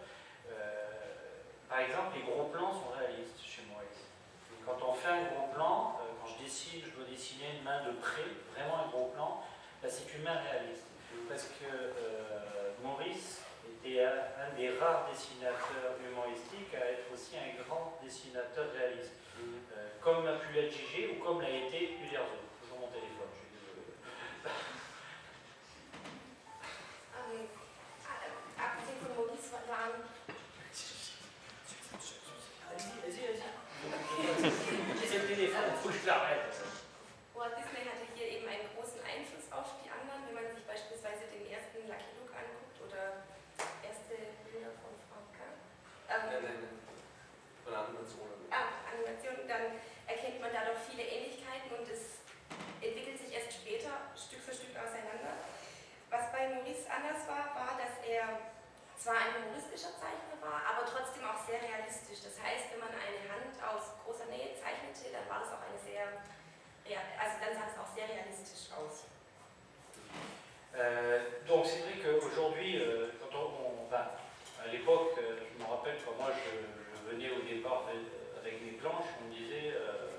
par 1.69 1.81
exemple 1.81 2.17
les 2.17 2.23
gros 2.23 2.45
plans 2.45 2.73
sont 2.73 2.89
réalistes 2.99 3.39
chez 3.45 3.63
Maurice. 3.71 4.06
Quand 4.67 4.79
on 4.89 4.93
fait 4.93 5.09
un 5.09 5.25
gros 5.25 5.47
plan, 5.55 6.01
quand 6.21 6.27
je 6.27 6.45
dessine, 6.45 6.83
je 6.85 6.91
dois 6.91 7.09
dessiner 7.09 7.57
une 7.57 7.63
main 7.63 7.85
de 7.87 7.93
près, 7.93 8.27
vraiment 8.53 8.85
un 8.85 8.89
gros 8.89 9.13
plan, 9.15 9.43
bah, 9.81 9.89
c'est 9.89 10.13
une 10.17 10.25
main 10.25 10.39
réaliste. 10.43 10.85
Parce 11.29 11.45
que 11.45 11.67
Maurice 12.83 13.43
était 13.85 14.05
un, 14.05 14.57
des 14.57 14.71
rares 14.79 15.09
dessinateurs 15.11 15.97
humoristiques 16.07 16.75
à 16.75 16.91
être 16.91 17.07
aussi 17.13 17.37
un 17.37 17.63
grand 17.63 17.99
dessinateur 18.03 18.67
réaliste. 18.73 19.13
Euh, 19.77 19.89
comme 20.01 20.25
l'a 20.25 20.37
pu 20.37 20.53
l'être 20.55 20.73
Gigi 20.73 21.09
ou 21.09 21.25
comme 21.25 21.41
l'a 21.43 21.51
été 21.51 21.99
Uderzo. 22.03 22.41
Toujours 22.61 22.81
mon 22.81 22.89
téléphone, 22.89 23.29
je 23.35 23.39
suis 23.39 23.51
désolé. 23.53 23.83
Um, 27.15 27.49
abgesehen 28.59 28.99
von 29.03 29.15
Maurice 29.15 29.51
waren. 29.69 29.93
Vas-y, 32.71 32.91
vas-y, 33.03 33.21
vas-y. 33.27 33.57
C'est 35.07 35.19
le 35.19 35.27
téléphone, 35.27 35.65
il 35.71 35.77
faut 35.83 35.89
que 35.89 35.95
je 35.95 36.07
l'arrête. 36.07 36.57
Walt 37.37 37.53
Disney 37.53 37.85
hatte 37.85 38.09
hier 38.17 38.33
eben 38.33 38.49
einen 38.49 38.65
großen 38.73 38.97
Einfluss 39.05 39.45
auf 39.53 39.77
die 39.85 39.93
anderen, 39.93 40.25
wenn 40.25 40.41
man 40.41 40.49
sich 40.57 40.65
beispielsweise 40.65 41.29
den 41.29 41.45
ersten 41.53 41.85
Lucky 41.85 42.17
Luke 42.17 42.33
anguckt 42.33 42.81
oder 42.81 43.21
erste 43.85 44.17
Bilder 44.49 44.73
von 44.81 44.97
Franka. 45.05 45.61
Ähm, 46.09 46.33
nein, 46.33 46.43
nein, 46.43 46.59
nein. 46.65 46.81
Von 47.61 47.77
Animationen. 47.77 48.49
Ah, 48.49 48.89
Animationen, 48.89 49.45
dann 49.45 49.77
erkennt 50.09 50.41
man 50.41 50.49
da 50.49 50.65
doch 50.65 50.81
viele 50.81 51.05
Ähnlichkeiten 51.05 51.77
und 51.77 51.85
es 51.93 52.25
entwickelt 52.81 53.21
sich 53.21 53.37
erst 53.37 53.53
später 53.53 54.17
Stück 54.17 54.41
für 54.41 54.57
Stück 54.57 54.73
auseinander. 54.73 55.37
Was 56.09 56.33
bei 56.33 56.57
Maurice 56.57 56.89
anders 56.89 57.21
war, 57.29 57.53
war, 57.53 57.77
dass 57.77 58.01
er 58.01 58.49
zwar 58.97 59.21
ein 59.21 59.45
humoristischer 59.45 59.93
Zeichner 60.01 60.41
war, 60.41 60.65
aber 60.73 60.89
trotzdem 60.89 61.29
auch 61.29 61.37
sehr 61.45 61.61
realistisch. 61.61 62.25
Das 62.25 62.41
heißt, 62.41 62.73
wenn 62.73 62.81
man 62.81 62.97
eine 62.97 63.21
Hand 63.29 63.53
aus 63.61 63.93
großer 64.01 64.25
Nähe 64.33 64.57
zeichnete, 64.57 65.13
dann 65.13 65.29
war 65.29 65.45
das 65.45 65.53
auch 65.53 65.61
eine 65.69 65.77
sehr 65.77 66.25
Ja, 66.89 67.03
also 67.19 67.35
dann 67.43 67.55
sah 67.55 67.67
es 67.67 67.79
auch 67.79 67.91
sehr 67.95 68.07
realistisch 68.07 68.71
aus. 68.71 69.11
Euh, 70.75 71.43
donc 71.49 71.67
c'est 71.67 71.83
vrai 71.83 71.99
qu'aujourd'hui, 71.99 72.79
euh, 72.79 73.11
quand 73.19 73.35
on, 73.35 73.87
enfin, 73.87 74.07
à 74.63 74.69
l'époque, 74.71 75.19
euh, 75.19 75.41
je 75.51 75.59
me 75.59 75.69
rappelle 75.69 75.97
quand 76.05 76.15
moi 76.17 76.31
je, 76.31 76.63
je, 76.63 77.11
venais 77.11 77.31
au 77.31 77.41
départ 77.43 77.85
avec 78.39 78.63
mes 78.63 78.73
planches, 78.73 79.11
on 79.21 79.29
me 79.29 79.35
disait 79.35 79.73
euh, 79.75 80.11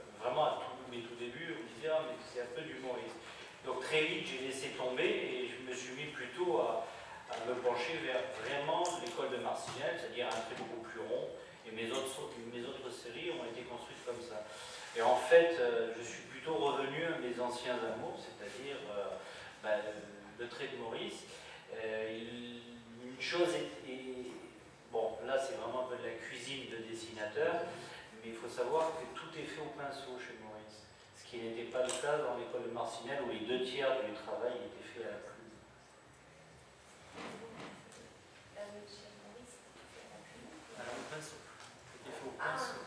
à 0.44 0.60
tous 0.62 0.92
mes 0.92 1.02
tout 1.02 1.16
débuts, 1.16 1.56
on 1.58 1.64
me 1.64 1.70
disait 1.76 1.92
ah 1.92 2.04
mais 2.08 2.16
c'est 2.22 2.42
un 2.42 2.52
peu 2.56 2.62
d'humorisme. 2.62 3.18
Donc 3.66 3.82
très 3.82 4.02
vite 4.02 4.28
j'ai 4.28 4.48
laissé 4.48 4.70
tomber 4.78 5.06
et 5.06 5.50
je 5.50 5.70
me 5.70 5.74
suis 5.76 5.94
mis 5.96 6.12
plutôt 6.12 6.60
à, 6.62 6.86
me 7.48 7.54
pencher 7.56 8.00
vers 8.06 8.24
vraiment 8.40 8.84
l'école 9.04 9.32
de 9.32 9.44
Marcinelle, 9.44 10.00
c'est-à-dire 10.00 10.28
un 10.28 10.42
trait 10.48 10.56
beaucoup 10.58 10.82
plus 10.88 11.02
rond. 11.02 11.28
Et 11.68 11.72
mes 11.76 11.92
autres, 11.92 12.32
mes 12.54 12.64
autres 12.64 12.90
séries 12.90 13.32
ont 13.36 13.44
été 13.44 13.68
construites 13.68 14.00
comme 14.06 14.22
ça. 14.24 14.48
Et 14.96 15.02
en 15.02 15.18
fait, 15.18 15.58
euh, 15.60 15.92
je 16.00 16.04
suis 16.04 16.24
revenu 16.54 17.04
à 17.06 17.18
mes 17.20 17.40
anciens 17.40 17.76
amours, 17.76 18.18
c'est-à-dire 18.18 18.78
euh, 18.92 19.06
bah, 19.64 19.70
le, 20.40 20.48
trait 20.48 20.70
de 20.74 20.78
Maurice. 20.78 21.24
Euh, 21.84 22.20
une 23.04 23.22
chose 23.22 23.50
est, 23.56 23.98
Bon, 24.90 25.18
là 25.28 25.38
c'est 25.38 25.56
vraiment 25.56 25.86
un 25.86 25.90
peu 25.90 26.02
de 26.02 26.08
la 26.08 26.16
cuisine 26.16 26.64
de 26.72 26.78
dessinateur, 26.90 27.56
mais 28.24 28.32
il 28.32 28.36
faut 28.36 28.50
savoir 28.50 28.92
que 28.98 29.06
tout 29.18 29.30
est 29.38 29.44
fait 29.44 29.62
au 29.62 29.72
pinceau 29.78 30.18
chez 30.20 30.38
Maurice. 30.42 30.88
Ce 31.16 31.26
qui 31.30 31.38
n'était 31.38 31.72
pas 31.72 31.84
le 31.84 31.92
cas 31.92 32.18
dans 32.18 32.38
l'école 32.38 32.64
de 32.70 32.74
Marcinelle 32.74 33.24
où 33.28 33.32
les 33.32 33.46
deux 33.46 33.64
tiers 33.64 34.02
du 34.04 34.14
travail 34.14 34.54
étaient 34.66 34.88
faits 34.88 35.06
à 35.06 35.12
la 35.12 35.22
plume. 35.28 35.58
Alors, 40.80 40.96
le 40.96 41.16
pinceau. 41.16 41.38
C'était 41.94 42.16
fait 42.16 42.28
au 42.28 42.36
pinceau. 42.38 42.87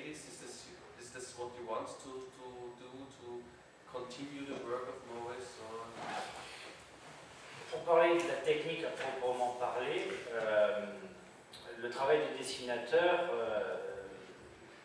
This? 0.00 0.18
Is 0.28 0.38
this 0.40 0.54
is 1.00 1.10
this 1.10 1.34
what 1.38 1.50
you 1.58 1.68
want 1.68 1.86
to, 1.86 2.12
do 2.78 2.88
to 2.88 3.42
continue 3.90 4.46
the 4.46 4.64
work 4.64 4.88
of? 4.88 5.02
Or? 5.12 5.86
Pour 7.70 7.80
parler 7.84 8.18
de 8.18 8.28
la 8.28 8.34
technique 8.44 8.84
à 8.84 8.90
proprement 8.90 9.56
parler, 9.58 10.06
euh, 10.30 10.84
le 11.80 11.90
travail 11.90 12.18
des 12.18 12.38
dessinateurs, 12.38 13.30
euh, 13.32 13.76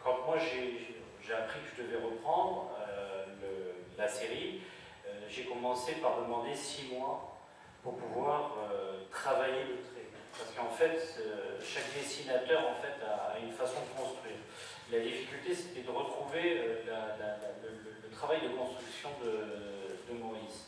quand 0.02 0.26
moi 0.26 0.38
j'ai 0.38 1.34
appris 1.34 1.60
que 1.60 1.78
je 1.78 1.84
devais 1.84 2.04
reprendre 2.04 2.72
euh, 2.80 3.26
la 3.98 4.08
série, 4.08 4.62
j'ai 5.30 5.44
commencé 5.44 5.94
par 5.96 6.22
demander 6.22 6.56
six 6.56 6.88
mois 6.94 7.38
pour 7.84 7.98
pouvoir 7.98 8.54
travailler 9.12 9.64
le 9.66 9.76
trait. 9.82 10.08
Parce 10.38 10.52
qu'en 10.56 10.74
fait, 10.74 11.20
chaque 11.62 11.94
dessinateur 11.94 12.62
en 12.70 12.76
fait, 12.76 13.04
a 13.04 13.38
une 13.40 13.52
façon 13.52 13.82
de 13.82 14.02
construire. 14.02 14.38
La 14.92 15.00
difficulté, 15.00 15.54
c'était 15.54 15.82
de 15.82 15.92
retrouver 15.92 16.60
euh, 16.60 16.84
le, 18.04 18.16
travail 18.16 18.40
de 18.42 18.48
construction 18.50 19.10
de, 19.24 20.14
Maurice. 20.18 20.68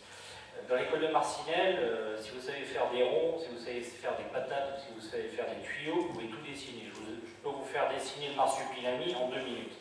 Dans 0.67 0.75
l'école 0.75 0.99
de 0.99 1.07
Marcinelle, 1.07 1.77
euh, 1.79 2.21
si 2.21 2.31
vous 2.31 2.41
savez 2.41 2.61
faire 2.61 2.91
des 2.91 3.01
ronds, 3.03 3.39
si 3.39 3.47
vous 3.47 3.57
savez 3.57 3.81
faire 3.81 4.15
des 4.17 4.25
patates, 4.25 4.81
si 4.85 4.93
vous 4.93 5.01
savez 5.01 5.29
faire 5.29 5.45
des 5.45 5.61
tuyaux, 5.63 5.95
vous 6.01 6.13
pouvez 6.13 6.27
tout 6.27 6.41
dessiner. 6.45 6.83
Je, 6.85 6.99
je 6.99 7.33
peux 7.41 7.49
vous 7.49 7.63
faire 7.65 7.89
dessiner 7.89 8.29
le 8.29 8.35
marsupilami 8.35 9.15
en 9.15 9.29
deux 9.29 9.39
minutes. 9.41 9.73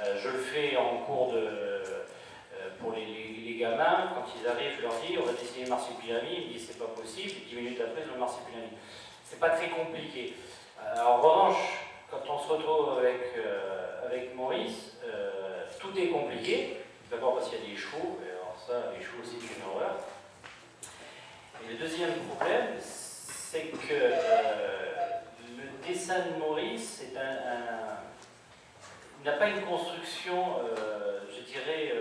Euh, 0.00 0.18
je 0.18 0.28
le 0.30 0.38
fais 0.38 0.76
en 0.76 0.98
cours 1.04 1.32
euh, 1.34 2.04
pour 2.80 2.92
les, 2.92 3.04
les- 3.04 3.56
gamins. 3.56 4.12
Quand 4.14 4.26
ils 4.38 4.46
arrivent, 4.48 4.76
je 4.76 4.82
leur 4.82 4.92
dis 5.00 5.16
on 5.18 5.24
va 5.24 5.32
dessiner 5.32 5.64
le 5.64 5.70
marsupilami. 5.70 6.28
Ils 6.36 6.48
me 6.48 6.52
disent 6.52 6.66
c'est 6.72 6.78
pas 6.78 6.92
possible. 6.92 7.32
Dix 7.48 7.54
minutes 7.56 7.80
après, 7.80 8.02
c'est 8.04 8.12
le 8.12 8.18
marsupilami. 8.18 8.68
C'est 9.24 9.38
pas 9.40 9.50
très 9.50 9.68
compliqué. 9.68 10.34
Euh, 10.82 11.02
en 11.02 11.16
revanche, 11.18 11.85
quand 12.10 12.22
on 12.28 12.38
se 12.38 12.48
retrouve 12.48 12.98
avec, 12.98 13.32
euh, 13.36 14.06
avec 14.06 14.34
Maurice, 14.34 14.92
euh, 15.04 15.64
tout 15.80 15.96
est 15.98 16.08
compliqué. 16.08 16.78
D'abord 17.10 17.36
parce 17.36 17.48
qu'il 17.48 17.60
y 17.60 17.62
a 17.62 17.70
des 17.70 17.76
chevaux, 17.76 18.18
et 18.24 18.30
alors 18.30 18.56
ça, 18.66 18.92
les 18.96 19.04
chevaux, 19.04 19.22
c'est 19.22 19.36
une 19.36 19.62
horreur. 19.68 19.96
Et 21.62 21.72
le 21.72 21.78
deuxième 21.78 22.14
problème, 22.36 22.76
c'est 22.80 23.70
que 23.70 23.92
euh, 23.92 24.86
le 25.56 25.86
dessin 25.86 26.20
de 26.20 26.38
Maurice 26.38 27.04
un, 27.16 27.96
n'a 29.24 29.36
pas 29.36 29.48
une 29.48 29.62
construction, 29.62 30.56
je 31.30 31.40
dirais, 31.52 31.92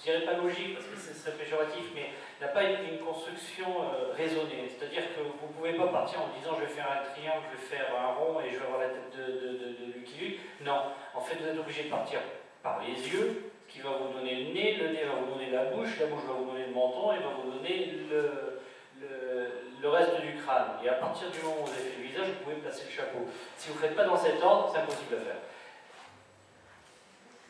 je 0.00 0.10
dirais 0.10 0.24
pas 0.24 0.32
logique 0.32 0.74
parce 0.74 0.86
que 0.86 0.96
ce 0.96 1.12
serait 1.12 1.36
péjoratif, 1.36 1.84
mais 1.94 2.10
n'a 2.40 2.48
pas 2.48 2.64
une, 2.64 2.94
une 2.94 2.98
construction 2.98 3.68
euh, 3.84 4.12
raisonnée. 4.16 4.64
C'est-à-dire 4.68 5.02
que 5.14 5.20
vous 5.20 5.46
ne 5.48 5.52
pouvez 5.52 5.74
pas 5.74 5.88
partir 5.88 6.22
en 6.22 6.28
disant 6.38 6.56
je 6.58 6.64
vais 6.64 6.72
faire 6.72 6.88
un 6.90 7.04
triangle, 7.12 7.44
je 7.52 7.56
vais 7.60 7.66
faire 7.76 7.94
un 7.94 8.14
rond 8.14 8.40
et 8.40 8.50
je 8.50 8.58
vais 8.58 8.64
avoir 8.64 8.80
la 8.80 8.88
tête 8.88 9.12
de, 9.14 9.24
de, 9.24 9.48
de, 9.58 9.68
de 9.76 9.92
Lucky. 9.92 10.40
Non, 10.62 10.92
en 11.14 11.20
fait 11.20 11.36
vous 11.36 11.46
êtes 11.48 11.58
obligé 11.58 11.84
de 11.84 11.90
partir 11.90 12.20
par 12.62 12.80
les 12.80 12.94
yeux, 12.94 13.52
ce 13.68 13.72
qui 13.72 13.80
va 13.80 13.90
vous 13.90 14.12
donner 14.12 14.34
le 14.44 14.52
nez, 14.54 14.76
le 14.76 14.88
nez 14.88 15.04
va 15.04 15.14
vous 15.20 15.32
donner 15.32 15.50
la 15.50 15.64
bouche, 15.66 15.98
la 16.00 16.06
bouche 16.06 16.24
va 16.26 16.32
vous 16.32 16.50
donner 16.50 16.66
le 16.66 16.72
menton 16.72 17.12
et 17.12 17.18
va 17.18 17.30
vous 17.42 17.50
donner 17.50 17.92
le, 18.10 18.60
le, 19.00 19.50
le 19.80 19.88
reste 19.88 20.20
du 20.20 20.34
crâne. 20.42 20.72
Et 20.82 20.88
à 20.88 20.94
partir 20.94 21.30
du 21.30 21.40
moment 21.40 21.62
où 21.62 21.66
vous 21.66 21.72
avez 21.72 21.90
fait 21.90 22.00
le 22.02 22.08
visage, 22.08 22.26
vous 22.26 22.44
pouvez 22.44 22.56
placer 22.56 22.84
le 22.86 22.90
chapeau. 22.90 23.28
Si 23.56 23.68
vous 23.68 23.74
ne 23.76 23.80
faites 23.80 23.94
pas 23.94 24.04
dans 24.04 24.16
cet 24.16 24.42
ordre, 24.42 24.70
c'est 24.72 24.80
impossible 24.80 25.14
à 25.14 25.20
faire. 25.20 25.36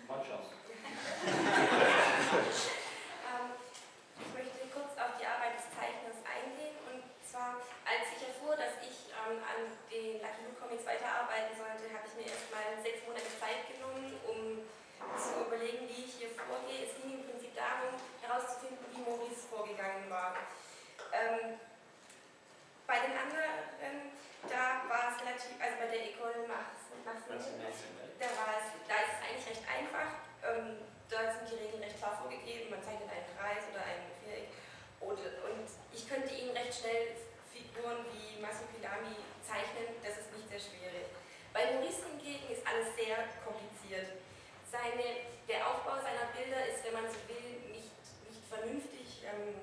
Bonne 0.09 0.25
chance. 0.25 0.50
Schnell 36.81 37.13
Figuren 37.53 38.09
wie 38.09 38.41
Masopilami 38.41 39.21
zeichnen. 39.45 40.01
Das 40.01 40.17
ist 40.17 40.33
nicht 40.33 40.49
sehr 40.49 40.61
schwierig. 40.65 41.13
Bei 41.53 41.77
Maurice 41.77 42.09
hingegen 42.09 42.49
ist 42.49 42.65
alles 42.65 42.97
sehr 42.97 43.29
kompliziert. 43.45 44.17
Seine, 44.65 45.29
der 45.45 45.61
Aufbau 45.69 46.01
seiner 46.01 46.33
Bilder 46.33 46.65
ist, 46.65 46.81
wenn 46.89 46.97
man 46.97 47.05
so 47.05 47.21
will, 47.29 47.69
nicht, 47.69 47.93
nicht 48.33 48.43
vernünftig, 48.49 49.29
ähm, 49.29 49.61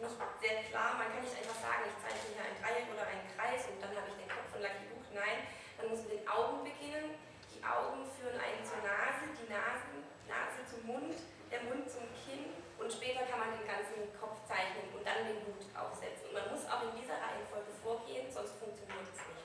nicht 0.00 0.16
sehr 0.42 0.56
klar. 0.66 0.98
Man 0.98 1.12
kann 1.14 1.22
nicht 1.22 1.38
einfach 1.38 1.60
sagen, 1.60 1.86
ich 1.86 1.98
zeichne 2.02 2.34
hier 2.34 2.42
ein 2.42 2.56
Dreieck 2.58 2.88
oder 2.90 3.06
einen 3.06 3.28
Kreis 3.30 3.70
und 3.70 3.78
dann 3.78 3.94
habe 3.94 4.10
ich 4.10 4.18
den 4.18 4.32
Kopf 4.32 4.48
von 4.50 4.64
Lucky 4.64 4.90
Luke. 4.90 5.06
Nein, 5.14 5.46
man 5.78 5.92
muss 5.92 6.02
mit 6.08 6.18
den 6.18 6.26
Augen 6.26 6.66
beginnen. 6.66 7.14
Die 7.52 7.62
Augen 7.62 8.08
führen 8.16 8.40
einen 8.40 8.64
zur 8.64 8.80
Nase, 8.80 9.28
die 9.36 9.46
Nasen, 9.52 10.02
Nase 10.24 10.64
zum 10.64 10.82
Mund, 10.88 11.20
der 11.52 11.62
Mund 11.68 11.84
zum 11.84 12.08
Kinn 12.16 12.56
und 12.80 12.90
später 12.90 13.28
kann 13.28 13.38
man 13.38 13.52
den 13.52 13.68
ganzen 13.68 14.08
Kopf 14.16 14.40
zeichnen 14.48 14.88
und 14.96 15.04
dann 15.04 15.28
den 15.28 15.44
Hut 15.44 15.62
aufsetzen. 15.76 16.32
Und 16.32 16.34
man 16.34 16.48
muss 16.48 16.64
auch 16.64 16.88
in 16.88 16.96
dieser 16.96 17.20
Reihenfolge 17.20 17.70
vorgehen, 17.84 18.32
sonst 18.32 18.56
funktioniert 18.56 19.04
es 19.12 19.20
nicht. 19.20 19.44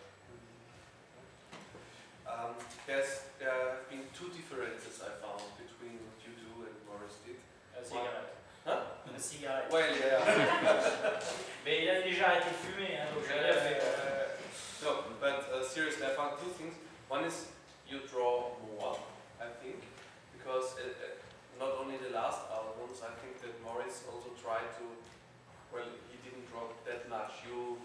Um, 2.25 2.55
there's, 2.87 3.29
there 3.37 3.53
have 3.53 3.85
been 3.87 4.09
two 4.17 4.33
differences 4.33 4.97
I 4.97 5.13
found 5.21 5.45
between 5.61 6.01
what 6.01 6.17
you 6.25 6.33
do 6.33 6.65
and 6.65 6.73
Morris 6.89 7.21
did. 7.21 7.37
La 7.77 7.85
cigarette. 7.85 8.33
Hein 8.65 8.81
La 9.13 9.19
cigarette. 9.19 9.69
Well, 9.69 9.93
yeah. 9.93 10.25
Mais 11.63 11.83
il 11.83 11.89
a 11.89 12.01
déjà 12.01 12.39
été 12.41 12.49
fumé, 12.65 12.97
hein, 12.97 13.05
donc 13.13 13.23
fait. 13.25 13.77
Uh, 13.77 14.25
no, 14.83 15.03
but 15.21 15.45
uh, 15.53 15.63
seriously, 15.63 16.03
I 16.03 16.15
found 16.15 16.39
two 16.41 16.49
things. 16.57 16.73
One 17.09 17.25
is 17.25 17.53
you 17.87 17.99
draw 18.09 18.57
more, 18.65 18.97
I 19.39 19.45
think, 19.61 19.83
because 20.33 20.73
uh, 20.81 20.89
uh, 20.89 21.24
not 21.59 21.71
only 21.79 21.97
the 21.97 22.11
last 22.11 22.47
albums, 22.51 22.99
I 22.99 23.15
think 23.21 23.39
that 23.41 23.55
Morris 23.63 24.03
also 24.11 24.35
tried 24.35 24.75
to, 24.79 24.85
well, 25.71 25.87
he 26.11 26.17
didn't 26.19 26.47
draw 26.51 26.67
that 26.85 27.07
much. 27.09 27.47
You 27.47 27.79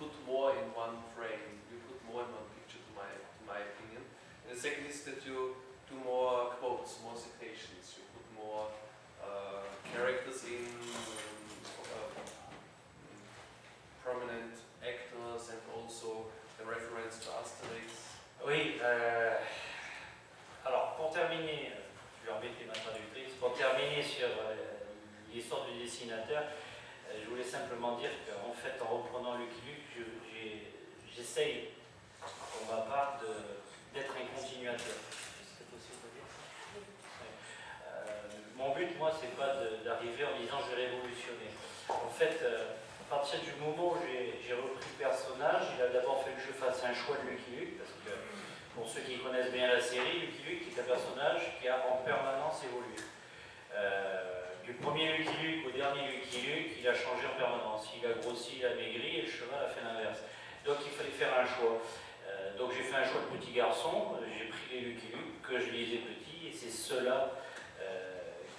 put 0.00 0.12
more 0.24 0.56
in 0.56 0.72
one 0.72 0.96
frame, 1.12 1.60
you 1.68 1.76
put 1.84 2.00
more 2.08 2.24
in 2.24 2.30
one 2.32 2.48
picture, 2.56 2.80
to 2.80 2.92
my, 2.96 3.08
to 3.08 3.42
my 3.44 3.60
opinion. 3.60 4.02
And 4.44 4.56
the 4.56 4.60
second 4.60 4.88
is 4.88 5.04
that 5.04 5.20
you 5.28 5.56
do 5.88 5.96
more 6.04 6.56
quotes, 6.56 6.96
more 7.04 7.16
citations. 7.16 8.00
You 8.00 8.04
put 8.16 8.26
more 8.32 8.72
uh, 9.20 9.68
characters 9.92 10.44
in, 10.48 10.64
uh, 11.92 12.08
prominent 14.00 14.56
actors 14.80 15.52
and 15.52 15.60
also 15.76 16.32
the 16.58 16.64
reference 16.64 17.20
to 17.20 17.28
Asterix. 17.36 18.16
Oui, 18.46 18.80
euh, 18.82 19.36
alors 20.64 20.94
pour 20.96 21.12
terminer, 21.12 21.72
ma 22.66 22.72
traductrice, 22.72 23.34
pour 23.40 23.54
terminer 23.54 24.02
sur 24.02 24.28
euh, 24.28 24.54
l'histoire 25.32 25.66
du 25.66 25.82
dessinateur, 25.82 26.44
euh, 26.44 27.18
je 27.22 27.28
voulais 27.28 27.44
simplement 27.44 27.96
dire 27.96 28.10
qu'en 28.26 28.52
fait, 28.52 28.80
en 28.80 28.98
reprenant 28.98 29.36
Lucky 29.36 29.60
Luke, 29.66 30.06
j'essaye, 31.14 31.70
pour 32.20 32.76
ma 32.76 32.82
part, 32.82 33.20
d'être 33.92 34.14
un 34.14 34.38
continuateur. 34.38 34.96
Euh, 37.86 38.28
Mon 38.56 38.74
but 38.74 38.96
moi, 38.98 39.12
c'est 39.20 39.36
pas 39.36 39.54
d'arriver 39.84 40.24
en 40.24 40.38
disant 40.38 40.58
je 40.70 40.76
vais 40.76 40.86
révolutionner. 40.86 41.50
En 41.88 42.10
fait, 42.10 42.38
à 42.46 43.16
partir 43.16 43.40
du 43.40 43.52
moment 43.60 43.94
où 43.94 43.96
j'ai 44.06 44.54
repris 44.54 44.86
le 44.86 45.04
personnage, 45.04 45.62
il 45.76 45.82
a 45.82 45.88
d'abord 45.88 46.22
fallu 46.22 46.36
que 46.36 46.42
je 46.42 46.52
fasse 46.52 46.84
un 46.84 46.94
choix 46.94 47.16
de 47.16 47.30
Lucky 47.30 47.50
Luke, 47.58 47.78
parce 47.78 47.90
que 47.90 48.14
pour 48.80 48.88
ceux 48.88 49.02
qui 49.02 49.18
connaissent 49.18 49.52
bien 49.52 49.68
la 49.68 49.78
série, 49.78 50.20
Lucky 50.20 50.42
Luke 50.48 50.62
est 50.72 50.80
un 50.80 50.84
personnage 50.84 51.60
qui 51.60 51.68
a 51.68 51.84
en 51.84 52.02
permanence 52.02 52.64
évolué. 52.64 52.96
Euh, 53.74 54.56
du 54.64 54.72
premier 54.72 55.18
Lucky 55.18 55.36
Luke 55.42 55.66
au 55.66 55.70
dernier 55.70 56.08
Lucky 56.08 56.40
Luke, 56.40 56.72
il 56.80 56.88
a 56.88 56.94
changé 56.94 57.26
en 57.28 57.36
permanence. 57.36 57.92
Il 58.00 58.06
a 58.08 58.14
grossi, 58.14 58.56
il 58.58 58.64
a 58.64 58.74
maigri 58.74 59.18
et 59.18 59.22
le 59.22 59.28
cheval 59.28 59.60
a 59.62 59.68
fait 59.68 59.84
l'inverse. 59.84 60.20
Donc 60.64 60.78
il 60.86 60.92
fallait 60.92 61.10
faire 61.10 61.28
un 61.38 61.44
choix. 61.44 61.76
Euh, 62.26 62.56
donc 62.56 62.72
j'ai 62.72 62.82
fait 62.82 62.96
un 62.96 63.04
choix 63.04 63.20
de 63.20 63.36
petit 63.36 63.52
garçon, 63.52 64.16
j'ai 64.24 64.48
pris 64.48 64.72
les 64.72 64.80
Lucky 64.80 65.08
Luke 65.12 65.42
que 65.42 65.60
je 65.60 65.70
lisais 65.72 65.98
petit 65.98 66.48
et 66.48 66.52
c'est 66.52 66.72
cela 66.72 67.32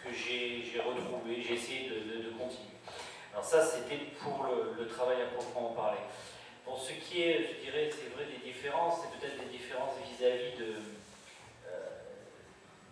que 0.04 0.10
j'ai 0.12 0.82
retrouvé, 0.82 1.42
j'ai 1.42 1.54
essayé 1.54 1.90
de 1.90 2.30
continuer. 2.32 2.78
Alors 3.32 3.46
ça, 3.46 3.64
c'était 3.64 3.98
pour 4.20 4.46
le, 4.46 4.88
travail 4.88 5.22
à 5.22 5.26
proprement 5.28 5.74
parler. 5.74 6.00
Pour 6.72 6.80
ce 6.80 6.94
qui 6.94 7.22
est, 7.22 7.50
je 7.50 7.66
dirais, 7.66 7.90
c'est 7.92 8.16
vrai, 8.16 8.24
des 8.32 8.50
différences, 8.50 9.02
c'est 9.02 9.20
peut-être 9.20 9.38
des 9.44 9.58
différences 9.58 9.92
vis-à-vis 10.08 10.58
de, 10.58 10.76
euh, 11.68 11.88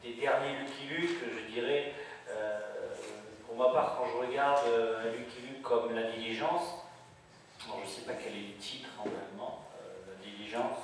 des 0.04 0.15
derniers 0.15 0.60
Lucky 0.60 0.84
Luke, 0.89 1.20
je 1.24 1.54
dirais, 1.54 1.94
euh, 2.30 2.60
pour 3.48 3.56
ma 3.56 3.72
part, 3.72 3.96
quand 3.98 4.06
je 4.12 4.28
regarde 4.28 4.68
euh, 4.68 5.00
un 5.00 5.15
Lucky 5.15 5.48
Luke 5.48 5.62
comme 5.62 5.96
La 5.96 6.12
Diligence, 6.12 6.84
je 7.58 7.82
ne 7.82 7.88
sais 7.88 8.02
pas 8.02 8.15
quel 8.22 8.34
est 8.34 8.48
le 8.50 8.58
titre 8.60 8.89
en 9.00 9.04
allemand, 9.04 9.63
La 10.10 10.26
Diligence. 10.30 10.80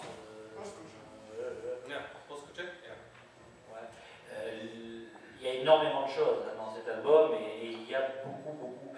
il 5.41 5.45
y 5.45 5.47
a 5.49 5.53
énormément 5.55 6.07
de 6.07 6.11
choses 6.11 6.43
hein, 6.47 6.55
dans 6.57 6.73
cet 6.73 6.87
album 6.87 7.33
et 7.33 7.67
il 7.67 7.91
y 7.91 7.93
a 7.93 8.07
beaucoup, 8.23 8.53
beaucoup 8.53 8.95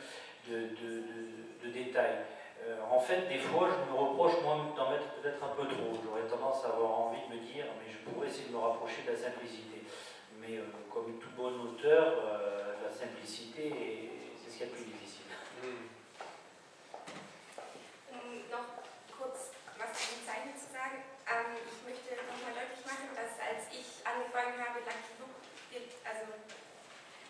de, 0.48 1.70
détails. 1.74 2.37
Euh, 2.64 2.80
en 2.90 3.00
fait, 3.00 3.28
des 3.28 3.38
fois, 3.38 3.70
je 3.70 3.92
me 3.92 3.98
reproche 3.98 4.42
moi 4.44 4.58
d'en 4.76 4.92
mettre 4.92 5.10
peut-être 5.22 5.44
un 5.44 5.56
peu 5.56 5.68
trop. 5.68 5.94
J'aurais 6.04 6.28
tendance 6.28 6.66
à 6.66 6.70
avoir 6.70 7.00
envie 7.00 7.22
de 7.30 7.36
me 7.36 7.42
dire, 7.42 7.66
mais 7.80 7.92
je 7.92 8.00
pourrais 8.10 8.28
essayer 8.28 8.50
de 8.50 8.54
me 8.54 8.60
rapprocher 8.60 9.04
de 9.06 9.12
la 9.12 9.18
simplicité. 9.18 9.84
Mais 10.40 10.58
euh, 10.58 10.64
comme 10.94 11.20
tout 11.20 11.30
bon 11.36 11.54
auteur, 11.62 12.14
euh, 12.20 12.76
la 12.84 12.92
simplicité, 12.92 14.12
c'est 14.38 14.52
ce 14.52 14.58
qui 14.58 14.64
est 14.64 14.66
le 14.68 14.72
plus 14.72 14.86
difficile. 14.86 15.26
Mm. 15.64 15.98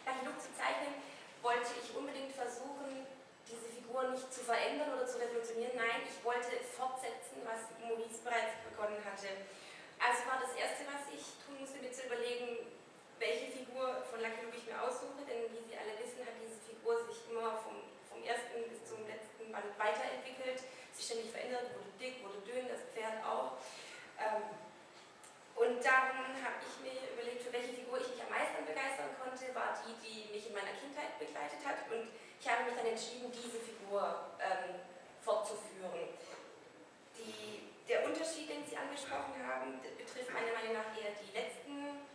Um 0.08 0.24
noch 0.24 0.38
zu 0.40 0.50
zeichnen, 0.56 0.94
wollte 1.42 1.74
ich 1.82 1.96
unbedingt 1.96 2.34
versuchen, 2.34 3.06
diese 3.48 3.72
Figur 3.72 4.12
nicht 4.12 4.28
zu 4.32 4.44
verändern 4.44 4.94
oder 4.94 5.08
zu 5.08 5.18
revolutionieren. 5.18 5.76
Nein, 5.76 6.04
ich 6.04 6.20
wollte 6.24 6.60
fortsetzen, 6.64 7.42
was 7.48 7.72
Maurice 7.80 8.20
bereits 8.24 8.60
begonnen 8.68 9.00
hatte. 9.04 9.48
Also 9.98 10.28
war 10.30 10.38
das 10.44 10.54
Erste, 10.54 10.86
was 10.86 11.10
ich 11.10 11.40
tun 11.42 11.58
musste, 11.58 11.82
mir 11.82 11.92
zu 11.92 12.06
überlegen, 12.06 12.68
welche 13.18 13.50
Figur 13.50 14.06
von 14.06 14.22
Lucky 14.22 14.46
Luke 14.46 14.58
ich 14.58 14.70
mir 14.70 14.78
aussuche, 14.78 15.26
denn 15.26 15.50
wie 15.50 15.64
Sie 15.66 15.74
alle 15.74 15.98
wissen, 15.98 16.22
hat 16.22 16.38
diese 16.38 16.62
Figur 16.62 17.02
sich 17.10 17.26
immer 17.32 17.58
vom, 17.66 17.82
vom 18.06 18.22
ersten 18.22 18.62
bis 18.70 18.86
zum 18.86 19.02
letzten 19.10 19.50
Band 19.50 19.74
weiterentwickelt, 19.74 20.62
sich 20.94 21.06
ständig 21.06 21.34
verändert, 21.34 21.74
wurde 21.74 21.90
dick, 21.98 22.22
wurde 22.22 22.46
dünn, 22.46 22.70
das 22.70 22.86
Pferd 22.94 23.26
auch. 23.26 23.58
Ähm, 24.22 24.54
und 25.58 25.82
darum 25.82 26.38
habe 26.38 26.62
ich 26.62 26.76
mir 26.86 26.94
überlegt, 27.18 27.42
für 27.42 27.54
welche 27.54 27.74
Figur 27.74 27.98
ich 27.98 28.14
mich 28.14 28.22
am 28.22 28.30
meisten 28.30 28.62
begeistern 28.62 29.10
konnte, 29.18 29.50
war 29.58 29.74
die, 29.82 29.98
die 30.06 30.30
mich 30.30 30.46
in 30.46 30.54
meiner 30.54 30.78
Kindheit 30.78 31.18
begleitet 31.18 31.66
hat. 31.66 31.82
Und 31.90 32.14
ich 32.40 32.46
habe 32.48 32.64
mich 32.70 32.76
dann 32.78 32.86
entschieden, 32.86 33.32
diese 33.32 33.60
Figur 33.60 34.38
ähm, 34.40 34.80
fortzuführen. 35.22 36.14
Die, 37.18 37.74
der 37.90 38.06
Unterschied, 38.06 38.50
den 38.50 38.64
Sie 38.66 38.78
angesprochen 38.78 39.36
haben, 39.42 39.82
betrifft 39.82 40.32
meiner 40.32 40.54
Meinung 40.54 40.78
nach 40.78 40.90
eher 40.94 41.18
die 41.18 41.34
letzten 41.34 42.06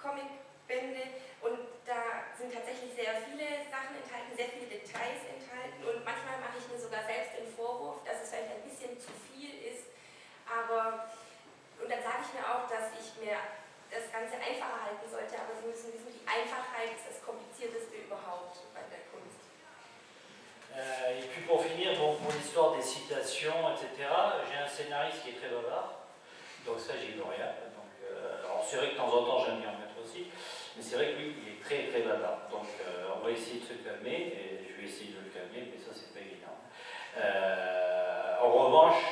Comicbände. 0.00 1.20
Und 1.44 1.84
da 1.84 2.32
sind 2.38 2.54
tatsächlich 2.54 2.96
sehr 2.96 3.20
viele 3.28 3.66
Sachen 3.68 3.98
enthalten, 3.98 4.32
sehr 4.34 4.48
viele 4.50 4.66
Details 4.66 5.22
enthalten. 5.28 5.80
Und 5.84 6.00
manchmal 6.06 6.40
mache 6.40 6.58
ich 6.58 6.66
mir 6.70 6.80
sogar 6.80 7.04
selbst 7.04 7.36
den 7.36 7.50
Vorwurf, 7.52 8.00
dass 8.08 8.24
es 8.24 8.30
vielleicht 8.30 8.56
ein 8.56 8.66
bisschen 8.66 8.96
zu 8.98 9.12
viel 9.28 9.52
ist. 9.68 9.92
Aber 10.48 11.12
und 11.82 11.90
dann 11.90 12.02
sage 12.02 12.22
ich 12.22 12.30
mir 12.38 12.46
auch, 12.46 12.70
dass 12.70 12.94
ich 12.94 13.10
mir 13.18 13.34
das 13.90 14.06
Ganze 14.14 14.38
einfacher 14.38 14.86
halten 14.86 15.02
sollte, 15.10 15.34
aber 15.34 15.50
Sie 15.58 15.66
müssen 15.66 15.90
wissen, 15.92 16.14
die 16.14 16.22
Einfachheit 16.24 16.94
ist 16.94 17.10
das 17.10 17.18
Komplizierteste 17.26 18.06
überhaupt 18.06 18.56
bei 18.70 18.86
der. 18.86 19.11
Euh, 20.76 21.18
et 21.18 21.26
puis 21.28 21.42
pour 21.42 21.62
finir, 21.62 21.92
pour 21.98 22.32
l'histoire 22.32 22.74
des 22.74 22.82
citations, 22.82 23.72
etc., 23.72 24.08
j'ai 24.48 24.58
un 24.58 24.66
scénariste 24.66 25.22
qui 25.22 25.30
est 25.30 25.38
très 25.38 25.48
bavard, 25.48 26.08
donc 26.64 26.80
ça 26.80 26.94
j'y 26.96 27.12
veux 27.12 27.24
rien. 27.24 27.52
Donc, 27.76 27.92
euh, 28.04 28.44
alors 28.44 28.64
c'est 28.66 28.76
vrai 28.76 28.88
que 28.88 28.92
de 28.92 28.96
temps 28.96 29.12
en 29.12 29.24
temps 29.24 29.44
j'aime 29.44 29.60
bien 29.60 29.68
en 29.68 29.78
mettre 29.78 30.00
aussi, 30.02 30.28
mais 30.76 30.82
c'est 30.82 30.96
vrai 30.96 31.12
que 31.12 31.18
lui 31.18 31.34
il 31.44 31.52
est 31.52 31.60
très 31.60 31.90
très 31.90 32.00
bavard. 32.00 32.48
Donc 32.50 32.68
euh, 32.80 33.08
on 33.16 33.24
va 33.24 33.30
essayer 33.30 33.60
de 33.60 33.66
se 33.66 33.74
calmer, 33.84 34.32
et 34.32 34.64
je 34.66 34.80
vais 34.80 34.88
essayer 34.88 35.12
de 35.12 35.20
le 35.20 35.28
calmer, 35.28 35.68
mais 35.70 35.78
ça 35.78 35.92
c'est 35.92 36.14
pas 36.14 36.20
évident. 36.20 36.56
En 38.40 38.50
revanche, 38.50 39.02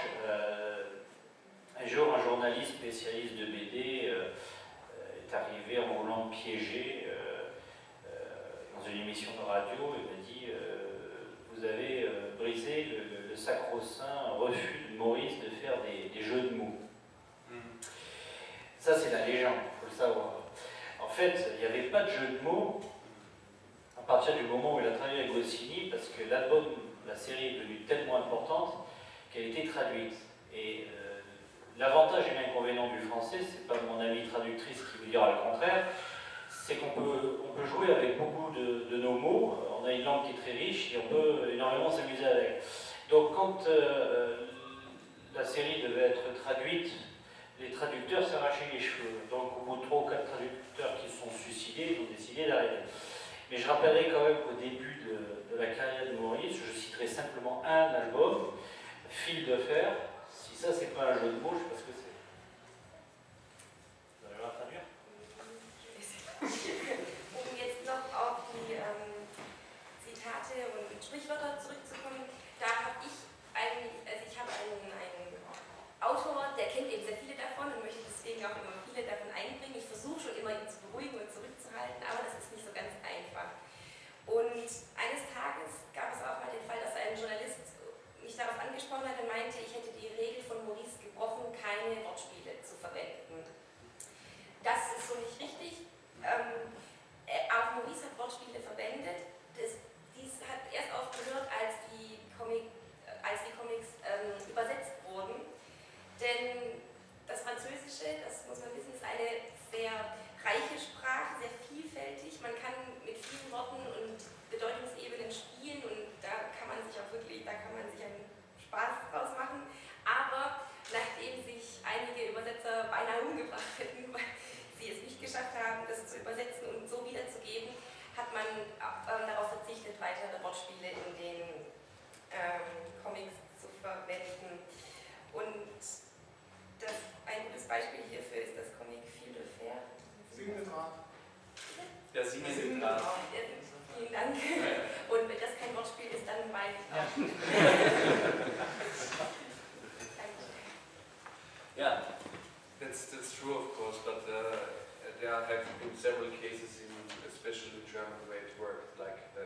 un 1.79 1.87
jour, 1.87 2.15
un 2.15 2.23
journaliste 2.23 2.73
spécialiste 2.79 3.37
de 3.37 3.47
BD 3.47 4.07
est 4.09 5.35
arrivé 5.35 5.79
en 5.79 5.95
voulant 5.95 6.29
piéger 6.29 7.07
dans 8.75 8.83
une 8.83 9.03
émission 9.03 9.31
de 9.39 9.47
radio 9.47 9.95
et 9.95 10.03
m'a 10.11 10.23
dit 10.23 10.47
Vous 11.61 11.67
avez 11.67 12.09
brisé 12.39 12.87
le, 13.29 13.37
sacro-saint 13.37 14.33
refus 14.39 14.87
de 14.93 14.97
Maurice 14.97 15.39
de 15.45 15.51
faire 15.51 15.75
des, 15.83 16.23
jeux 16.23 16.41
de 16.41 16.55
mots. 16.55 16.79
Ça, 18.79 18.95
c'est 18.95 19.13
la 19.13 19.27
légende, 19.27 19.53
il 19.57 19.81
faut 19.81 19.93
le 19.93 20.09
savoir. 20.09 20.33
En 20.99 21.09
fait, 21.09 21.53
il 21.55 21.61
n'y 21.61 21.67
avait 21.67 21.91
pas 21.91 22.05
de 22.05 22.11
jeu 22.11 22.39
de 22.39 22.43
mots 22.43 22.81
à 23.99 24.01
partir 24.03 24.37
du 24.37 24.45
moment 24.45 24.77
où 24.77 24.81
il 24.81 24.87
a 24.87 24.93
travaillé 24.93 25.21
avec 25.21 25.35
Goscinny, 25.35 25.91
parce 25.91 26.09
que 26.09 26.29
l'album, 26.31 26.65
la 27.07 27.15
série 27.15 27.49
est 27.49 27.59
devenue 27.59 27.81
tellement 27.87 28.17
importante 28.17 28.87
qu'elle 29.31 29.45
a 29.45 29.47
été 29.49 29.67
traduite. 29.67 30.15
Et 30.55 30.87
L'avantage 31.81 32.25
et 32.31 32.35
l'inconvénient 32.35 32.89
du 32.89 33.01
français, 33.07 33.39
c'est 33.41 33.67
pas 33.67 33.75
mon 33.89 34.01
amie 34.01 34.27
traductrice 34.29 34.83
qui 34.83 34.99
vous 34.99 35.11
dira 35.11 35.31
le 35.31 35.51
contraire, 35.51 35.87
c'est 36.51 36.77
qu'on 36.77 36.91
peut, 36.91 37.41
on 37.43 37.59
peut 37.59 37.67
jouer 37.67 37.95
avec 37.95 38.19
beaucoup 38.19 38.51
de, 38.53 38.97
nos 38.99 39.13
mots, 39.13 39.57
on 39.81 39.87
a 39.87 39.93
une 39.93 40.05
langue 40.05 40.25
qui 40.25 40.33
est 40.33 40.41
très 40.43 40.53
riche 40.53 40.93
et 40.95 40.99
on 40.99 41.09
peut 41.09 41.51
énormément 41.53 41.91
s'amuser 41.91 42.25
avec. 42.25 42.63
Donc 43.09 43.35
quand 43.35 43.67
euh, 43.67 44.47
la 45.35 45.45
série 45.45 45.83
devait 45.83 46.09
être 46.09 46.35
traduite, 46.43 46.93
les 47.59 47.71
traducteurs 47.71 48.27
s'arrachaient 48.27 48.71
les 48.73 48.81
cheveux. 48.81 49.23
Donc 49.31 49.59
au 49.59 49.65
bout 49.65 49.77
de 49.77 49.83
trois 49.87 50.03
ou 50.03 50.09
quatre 50.09 50.31
traducteurs 50.31 50.97
qui 51.01 51.11
se 51.11 51.19
sont 51.23 51.31
suicidés, 51.31 51.97
ils 51.97 52.03
ont 52.03 52.11
décidé 52.17 52.47
d'arrêter. 52.47 52.85
Mais 53.51 53.57
je 53.57 53.67
rappellerai 53.67 54.11
quand 54.11 54.25
même 54.25 54.39
qu'au 54.39 54.61
début 54.61 55.03
de, 55.05 55.57
de, 55.57 55.61
la 55.61 55.67
carrière 55.69 56.07
de 56.07 56.17
Maurice, 56.17 56.57
je 56.57 56.79
citerai 56.79 57.07
simplement 57.07 57.63
un 57.65 57.95
album, 57.95 58.53
Fil 59.09 59.45
de 59.45 59.57
fer, 59.57 59.97
ça, 60.31 60.73
c'est 60.73 60.95
pas 60.95 61.13
un 61.13 61.15
jeu 61.15 61.33
de 61.33 61.41
mots, 61.41 61.51
je 61.53 61.59
sais 61.59 61.65
pas 61.65 61.77
ce 61.77 61.83
que 61.83 61.93
c'est. 61.97 62.15
Vous 64.21 64.29
allez 64.29 64.39
la 64.41 64.51
traduire? 64.51 64.85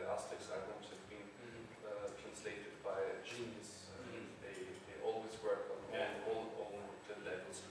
worked, 0.05 0.29
like 0.29 0.39
the 0.39 0.45
Asterix 0.45 0.53
albums 0.53 0.85
have 0.93 1.03
been 1.09 1.25
uh, 1.85 2.07
translated 2.21 2.73
by 2.83 2.99
genius. 3.25 3.89
Uh, 3.89 4.05
Mhm. 4.05 4.25
They 4.41 4.55
they 4.87 4.97
always 5.03 5.35
work 5.43 5.63
on 5.73 5.79
Yeah. 5.93 6.27
all, 6.29 6.45
all, 6.57 6.69
all 6.77 6.89
the 7.07 7.15
levels. 7.29 7.61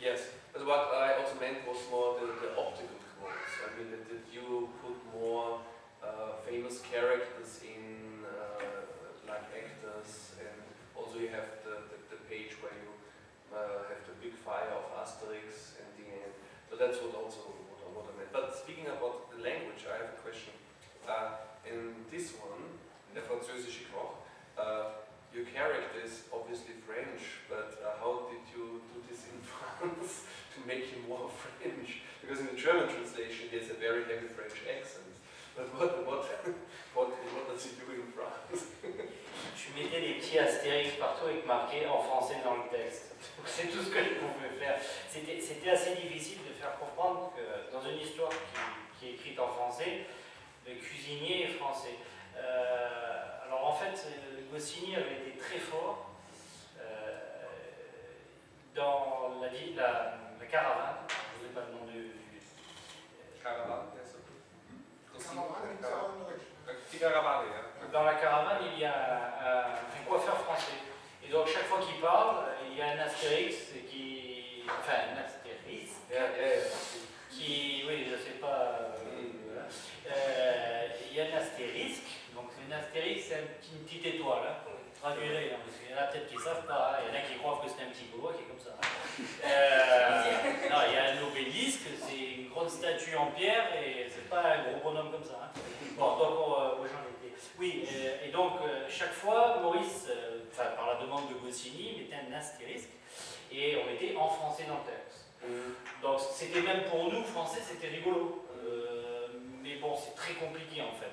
Yes, 0.00 0.20
but 0.52 0.66
what 0.66 0.92
I 0.92 1.16
also 1.20 1.36
meant 1.40 1.64
was 1.66 1.80
more 1.90 2.20
the, 2.20 2.26
the 2.44 2.50
optical 2.60 2.98
quotes. 3.16 3.52
I 3.64 3.68
mean 3.78 3.88
that, 3.92 4.04
that 4.12 4.24
you 4.32 4.68
put 4.84 4.96
more 5.14 5.60
uh, 6.04 6.36
famous 6.44 6.80
characters 6.92 7.60
in, 7.64 8.20
uh, 8.20 8.84
like 9.30 9.44
actors, 9.62 10.36
and 10.44 10.60
also 10.92 11.16
you 11.24 11.30
have 11.32 11.48
the, 11.64 11.88
the, 11.90 11.98
the 12.12 12.18
page 12.28 12.52
where 12.60 12.74
you 12.84 12.92
uh, 13.48 13.88
have 13.88 14.02
the 14.04 14.16
big 14.20 14.34
fire 14.44 14.68
of 14.76 14.84
Asterix 15.00 15.80
and 15.80 15.88
the 15.96 16.04
end. 16.20 16.34
So 16.68 16.76
that's 16.76 17.00
what 17.00 17.14
also 17.16 17.40
what, 17.70 17.80
I- 17.80 17.92
what 17.96 18.04
I 18.10 18.12
meant. 18.18 18.32
But 18.32 18.52
speaking 18.52 18.88
about 18.92 19.30
the 19.32 19.40
language, 19.40 19.88
I 19.88 19.96
have 20.04 20.12
a 20.12 20.20
question. 20.20 20.52
Uh, 21.04 21.36
in 21.68 21.92
this 22.10 22.32
one, 22.40 22.64
der 23.14 23.20
französische 23.20 23.84
Koch, 23.92 24.16
uh, 24.56 25.04
your 25.34 25.44
character 25.44 26.00
is 26.00 26.24
obviously 26.32 26.80
French, 26.80 27.44
but 27.48 27.76
uh, 27.84 28.00
how 28.00 28.24
did 28.32 28.40
you 28.56 28.80
do 28.88 29.04
this 29.04 29.28
in 29.28 29.36
France 29.44 30.24
to 30.56 30.64
make 30.66 30.88
him 30.88 31.04
more 31.08 31.28
French? 31.44 32.00
Because 32.22 32.40
in 32.40 32.46
the 32.46 32.56
German 32.56 32.88
translation 32.88 33.52
he 33.52 33.58
has 33.60 33.68
a 33.68 33.76
very 33.76 34.04
heavy 34.08 34.32
French 34.32 34.56
accent. 34.64 35.12
But 35.52 35.68
what 35.76 36.06
what 36.08 36.24
what, 36.96 37.08
what 37.12 37.44
does 37.52 37.68
he 37.68 37.76
do 37.76 38.00
in 38.00 38.08
France? 38.16 38.72
Je 39.60 39.68
mettais 39.76 40.00
des 40.00 40.14
petits 40.14 40.38
astérix 40.38 40.96
partout 40.98 41.26
avec 41.26 41.46
marqué 41.46 41.86
en 41.86 42.00
français 42.00 42.40
dans 42.44 42.56
le 42.56 42.68
texte. 42.72 43.12
C'est 43.44 43.68
tout 43.68 43.82
ce 43.84 43.90
que 43.90 44.02
je 44.02 44.16
pouvais 44.16 44.56
faire. 44.58 44.80
C'était 45.10 45.70
assez 45.70 45.94
difficile 45.96 46.38
de 46.48 46.54
faire 46.54 46.78
comprendre 46.78 47.32
que 47.36 47.72
dans 47.72 47.84
une 47.84 47.98
histoire 47.98 48.30
qui, 48.30 48.36
qui 48.98 49.06
est 49.08 49.14
écrite 49.14 49.38
en 49.38 49.48
français, 49.48 50.06
cuisinier 50.72 51.48
français. 51.48 51.96
Euh, 52.36 53.46
alors 53.46 53.66
en 53.68 53.72
fait, 53.74 54.06
Goscinny 54.52 54.96
avait 54.96 55.14
été 55.14 55.38
très 55.38 55.58
fort 55.58 56.10
euh, 56.80 57.18
dans 58.74 59.40
la, 59.40 59.48
vie- 59.48 59.74
la, 59.74 60.14
la 60.40 60.46
caravane. 60.46 60.96
Je 61.38 61.42
ne 61.44 61.48
sais 61.48 61.54
pas 61.54 61.60
le 61.68 61.72
nom 61.78 61.84
du. 61.92 62.10
Caravane. 63.42 63.86
Dans 67.92 68.02
la 68.04 68.14
caravane, 68.14 68.62
il 68.72 68.78
y 68.80 68.84
a 68.84 68.94
un, 68.94 70.00
un 70.00 70.04
coiffeur 70.08 70.38
français. 70.38 70.72
Et 71.22 71.28
donc 71.30 71.46
chaque 71.48 71.64
fois 71.64 71.80
qu'il 71.80 72.00
parle, 72.00 72.46
il 72.70 72.76
y 72.78 72.82
a 72.82 72.86
un 72.92 72.98
astérix 73.00 73.56
qui. 73.90 74.64
Enfin, 74.66 75.12
un 75.14 75.24
astérix 75.24 75.92
qui. 77.30 77.84
Oui, 77.86 78.06
je 78.10 78.16
sais 78.16 78.38
pas. 78.40 78.78
Euh, 80.06 80.53
il 81.14 81.18
y 81.18 81.20
a 81.20 81.26
un 81.32 81.38
astérisque. 81.38 82.10
Donc 82.34 82.50
un 82.58 82.72
astérix, 82.74 83.26
c'est 83.28 83.38
une 83.72 83.84
petite 83.86 84.04
étoile. 84.06 84.42
Hein. 84.48 84.56
Traduirez, 85.00 85.52
hein, 85.52 85.58
parce 85.64 85.76
qu'il 85.78 85.90
y 85.90 85.94
en 85.94 86.02
a 86.02 86.06
peut-être 86.10 86.26
qui 86.28 86.34
ne 86.36 86.40
savent 86.40 86.66
pas. 86.66 86.96
hein. 86.98 87.04
Il 87.06 87.14
y 87.14 87.16
en 87.16 87.20
a 87.20 87.22
qui 87.22 87.34
croient 87.38 87.60
que 87.62 87.70
c'est 87.70 87.84
un 87.84 87.90
petit 87.90 88.06
bois 88.16 88.32
qui 88.32 88.42
est 88.42 88.46
comme 88.50 88.58
ça. 88.58 88.74
Euh, 89.44 90.68
non, 90.70 90.76
il 90.88 90.94
y 90.94 90.98
a 90.98 91.12
un 91.14 91.22
obélisque, 91.22 91.86
c'est 92.02 92.18
une 92.40 92.48
grande 92.48 92.68
statue 92.70 93.14
en 93.14 93.26
pierre 93.28 93.66
et 93.80 94.08
c'est 94.10 94.28
pas 94.28 94.42
un 94.42 94.62
gros 94.64 94.80
bonhomme 94.82 95.12
comme 95.12 95.22
ça. 95.24 95.38
hein. 95.54 95.60
Bon, 95.96 96.16
donc 96.16 96.58
euh, 96.58 96.88
j'en 96.88 97.04
étais. 97.06 97.34
Oui, 97.58 97.86
euh, 97.94 98.26
et 98.26 98.30
donc 98.32 98.54
euh, 98.62 98.86
chaque 98.88 99.12
fois, 99.12 99.58
Maurice, 99.62 100.06
euh, 100.10 100.40
enfin 100.50 100.70
par 100.74 100.86
la 100.88 100.96
demande 101.00 101.28
de 101.28 101.34
Goscinny, 101.34 101.96
mettait 101.98 102.16
un 102.28 102.32
astérisque 102.36 102.90
et 103.52 103.76
on 103.76 103.86
mettait 103.92 104.16
en 104.16 104.28
français 104.28 104.64
dans 104.66 104.78
le 104.78 104.90
texte. 104.90 105.20
Donc 106.02 106.18
c'était 106.32 106.62
même 106.62 106.84
pour 106.84 107.12
nous, 107.12 107.22
français, 107.22 107.60
c'était 107.62 107.88
rigolo. 107.88 108.44
Euh, 108.66 109.03
bon, 109.84 109.96
c'est 109.96 110.14
très 110.14 110.34
compliqué 110.34 110.80
en 110.80 110.92
fait. 110.92 111.12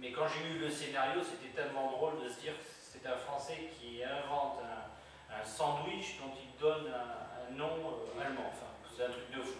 Mais 0.00 0.12
quand 0.12 0.26
j'ai 0.28 0.54
eu 0.54 0.58
le 0.58 0.70
scénario, 0.70 1.20
c'était 1.24 1.52
tellement 1.60 1.90
drôle 1.90 2.22
de 2.22 2.28
se 2.28 2.40
dire 2.40 2.54
c'est 2.80 3.04
un 3.06 3.16
français 3.16 3.70
qui 3.74 4.02
invente 4.04 4.60
un, 4.62 5.44
sandwich 5.44 6.18
dont 6.20 6.32
il 6.38 6.58
donne 6.60 6.86
un, 6.88 7.54
nom 7.54 8.06
euh, 8.06 8.20
allemand. 8.20 8.50
Enfin, 8.52 8.70
c'est 8.94 9.04
un 9.04 9.10
truc 9.10 9.30
de 9.30 9.42
fou. 9.42 9.58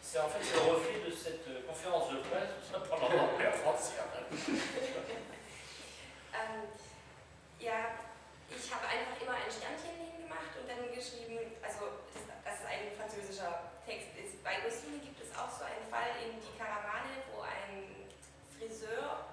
C'est- 0.00 0.18
en 0.18 0.28
fait 0.28 0.40
le 0.40 0.72
reflet 0.72 1.00
de 1.06 1.10
cette 1.10 1.46
euh, 1.48 1.62
conférence 1.66 2.10
de 2.10 2.16
presse, 2.16 2.50
ça 2.70 2.80
pendant 2.80 3.08
l'anglais 3.08 3.52
français. 3.52 3.96
Ähm, 6.32 6.64
ja, 7.60 7.92
ich 8.48 8.72
habe 8.72 8.88
einfach 8.88 9.20
immer 9.20 9.36
ein 9.36 9.52
Sternchen 9.52 9.92
hingemacht 10.00 10.56
und 10.56 10.64
dann 10.64 10.88
geschrieben, 10.88 11.36
also 11.60 12.00
dass, 12.08 12.24
dass 12.40 12.60
es 12.60 12.64
ein 12.64 12.88
französischer 12.96 13.68
Text 13.84 14.16
ist. 14.16 14.42
Bei 14.42 14.56
Goscinny 14.64 14.96
gibt 15.04 15.20
es 15.32 15.38
auch 15.40 15.48
so 15.48 15.64
einen 15.64 15.88
Fall 15.88 16.12
in 16.20 16.36
Die 16.36 16.54
Karawane, 16.60 17.24
wo 17.32 17.40
ein 17.40 18.04
Friseur 18.52 19.32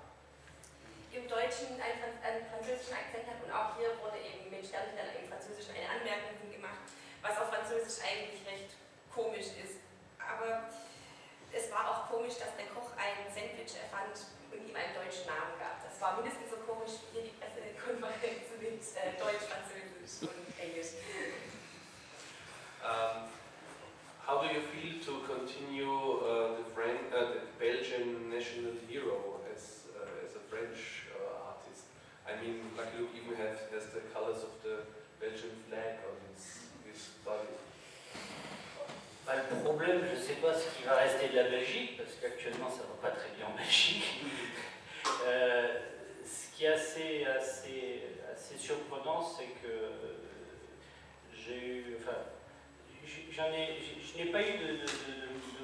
im 1.11 1.27
Deutschen 1.27 1.75
einen, 1.75 2.15
einen 2.23 2.47
französischen 2.47 2.95
Akzent 2.95 3.27
hat 3.27 3.43
und 3.43 3.51
auch 3.51 3.75
hier 3.75 3.91
wurde 3.99 4.15
eben 4.23 4.47
mit 4.47 4.63
Sternchen 4.63 4.95
im 4.95 5.27
Französischen 5.27 5.75
eine 5.75 5.91
Anmerkung 5.91 6.39
hingemacht, 6.39 6.87
was 7.19 7.35
auf 7.35 7.51
Französisch 7.51 7.99
eigentlich 7.99 8.39
recht 8.47 8.79
komisch 9.11 9.51
ist. 9.59 9.83
Aber 10.15 10.71
es 11.51 11.67
war 11.73 11.83
auch 11.91 12.01
komisch, 12.07 12.39
dass 12.39 12.55
der 12.55 12.71
Koch 12.71 12.95
ein 12.95 13.27
Sandwich 13.27 13.75
erfand 13.75 14.15
und 14.53 14.61
ihm 14.63 14.75
einen 14.77 14.95
deutschen 14.95 15.27
Namen 15.27 15.57
gab. 15.59 15.83
Das 15.83 15.99
war 15.99 16.15
mindestens 16.15 16.47
so 16.47 16.63
komisch 16.63 17.03
wie 17.11 17.19
hier 17.19 17.23
die 17.27 17.35
Pressekonferenz 17.35 18.55
mit 18.61 18.79
äh, 18.95 19.17
Deutsch, 19.19 19.49
Französisch 19.49 20.29
und 20.29 20.47
Englisch. 20.55 20.95
Um, 22.79 23.38
how 24.29 24.37
do 24.37 24.47
you 24.53 24.61
feel 24.61 24.93
to 25.01 25.25
continue 25.25 25.89
uh, 26.21 26.53
the, 26.61 26.65
Fran- 26.75 27.09
uh, 27.09 27.33
the 27.33 27.41
Belgian 27.57 28.29
national 28.29 28.77
hero 28.87 29.41
as, 29.49 29.89
uh, 29.97 30.05
as 30.23 30.37
a 30.37 30.43
French 30.45 31.09
uh, 31.09 31.49
artist? 31.49 31.89
I 32.29 32.37
mean, 32.37 32.61
like 32.77 32.93
Luke 32.93 33.09
even 33.17 33.33
has, 33.41 33.57
has 33.73 33.89
the 33.89 34.05
colors 34.13 34.45
of 34.45 34.53
the 34.61 34.85
Belgian 35.19 35.49
flag 35.65 36.05
on 36.05 36.13
his, 36.29 36.69
his 36.85 37.09
body. 37.25 37.57
Bah, 39.25 39.33
le 39.49 39.57
problème, 39.65 40.05
je 40.05 40.19
ne 40.19 40.21
sais 40.21 40.37
pas 40.37 40.53
ce 40.53 40.77
qui 40.77 40.83
va 40.85 40.97
rester 40.97 41.29
de 41.29 41.35
la 41.35 41.49
Belgique, 41.49 41.97
parce 41.97 42.13
qu'actuellement 42.21 42.69
ça 42.69 42.85
ne 42.85 42.93
va 42.93 43.09
pas 43.09 43.15
très 43.17 43.29
bien 43.35 43.47
en 43.47 43.57
Belgique. 43.57 44.05
Euh, 45.25 45.79
ce 46.23 46.55
qui 46.55 46.65
est 46.65 46.73
assez, 46.73 47.25
assez, 47.25 48.03
assez 48.31 48.57
surprenant, 48.57 49.23
c'est 49.23 49.47
que 49.61 49.89
j'ai 51.33 51.57
eu. 51.57 51.88
Je 54.11 54.23
n'ai 54.23 54.31
pas 54.31 54.41
eu 54.41 54.57
de, 54.57 54.79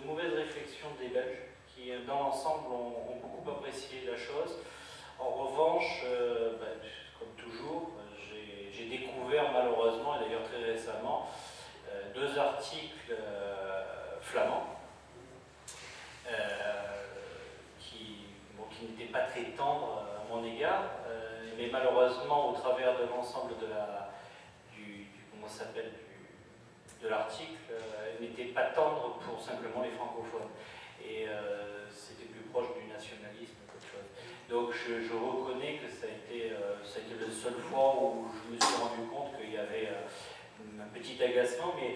mauvaises 0.06 0.34
réflexions 0.34 0.88
des 1.00 1.08
Belges, 1.08 1.38
qui 1.74 1.92
dans 2.06 2.20
l'ensemble 2.20 2.68
ont, 2.72 3.16
beaucoup 3.22 3.50
apprécié 3.50 4.04
la 4.06 4.18
chose. 4.18 4.58
En 5.20 5.30
revanche, 5.30 6.04
euh, 6.06 6.58
bah, 6.60 6.66
comme 7.20 7.30
toujours, 7.38 7.92
j'ai 8.20 8.72
j'ai 8.72 8.86
découvert 8.90 9.52
malheureusement, 9.52 10.16
et 10.18 10.26
d'ailleurs 10.26 10.44
très 10.44 10.64
récemment, 10.64 11.30
euh, 11.90 12.14
deux 12.14 12.38
articles 12.38 13.12
euh, 13.12 14.20
flamands 14.22 14.68
euh, 16.28 16.34
qui, 17.80 18.18
n'étaient 18.82 19.12
pas 19.12 19.22
très 19.22 19.44
tendres 19.58 20.04
à 20.20 20.34
mon 20.34 20.44
égard, 20.46 20.84
euh, 21.08 21.50
mais 21.58 21.70
malheureusement, 21.72 22.52
au 22.52 22.54
travers 22.54 22.98
de 23.00 23.06
l'ensemble 23.06 23.58
de 23.60 23.68
la, 23.68 24.12
du, 24.74 24.84
du- 24.84 25.26
comment 25.32 25.48
s'appelle, 25.48 25.92
de 27.02 27.10
l'article, 27.10 27.60
euh, 27.72 28.22
n'étaient 28.22 28.54
pas 28.54 28.66
tendres 28.76 29.20
pour 29.26 29.42
simplement 29.42 29.84
les 29.84 29.92
francophones. 29.92 30.50
Et 31.04 31.28
euh, 31.28 31.86
c'était 31.90 32.26
plus 32.26 32.42
proche 32.52 32.68
du 32.80 32.92
nationalisme 32.92 33.56
qu'autre 33.68 33.86
chose. 33.86 34.10
Donc 34.50 34.74
je, 34.74 35.02
je 35.06 35.14
reconnais 35.14 35.78
que 35.78 35.90
ça 35.90 36.08
a, 36.08 36.14
été, 36.14 36.54
euh, 36.54 36.84
ça 36.84 37.00
a 37.00 37.02
été 37.02 37.14
la 37.20 37.32
seule 37.32 37.62
fois 37.70 37.96
où 38.02 38.28
je 38.34 38.56
me 38.56 38.60
suis 38.60 38.76
rendu 38.82 39.08
compte 39.10 39.38
qu'il 39.38 39.54
y 39.54 39.58
avait 39.58 39.90
un 40.80 40.88
petit 40.94 41.22
agacement, 41.22 41.74
mais 41.76 41.96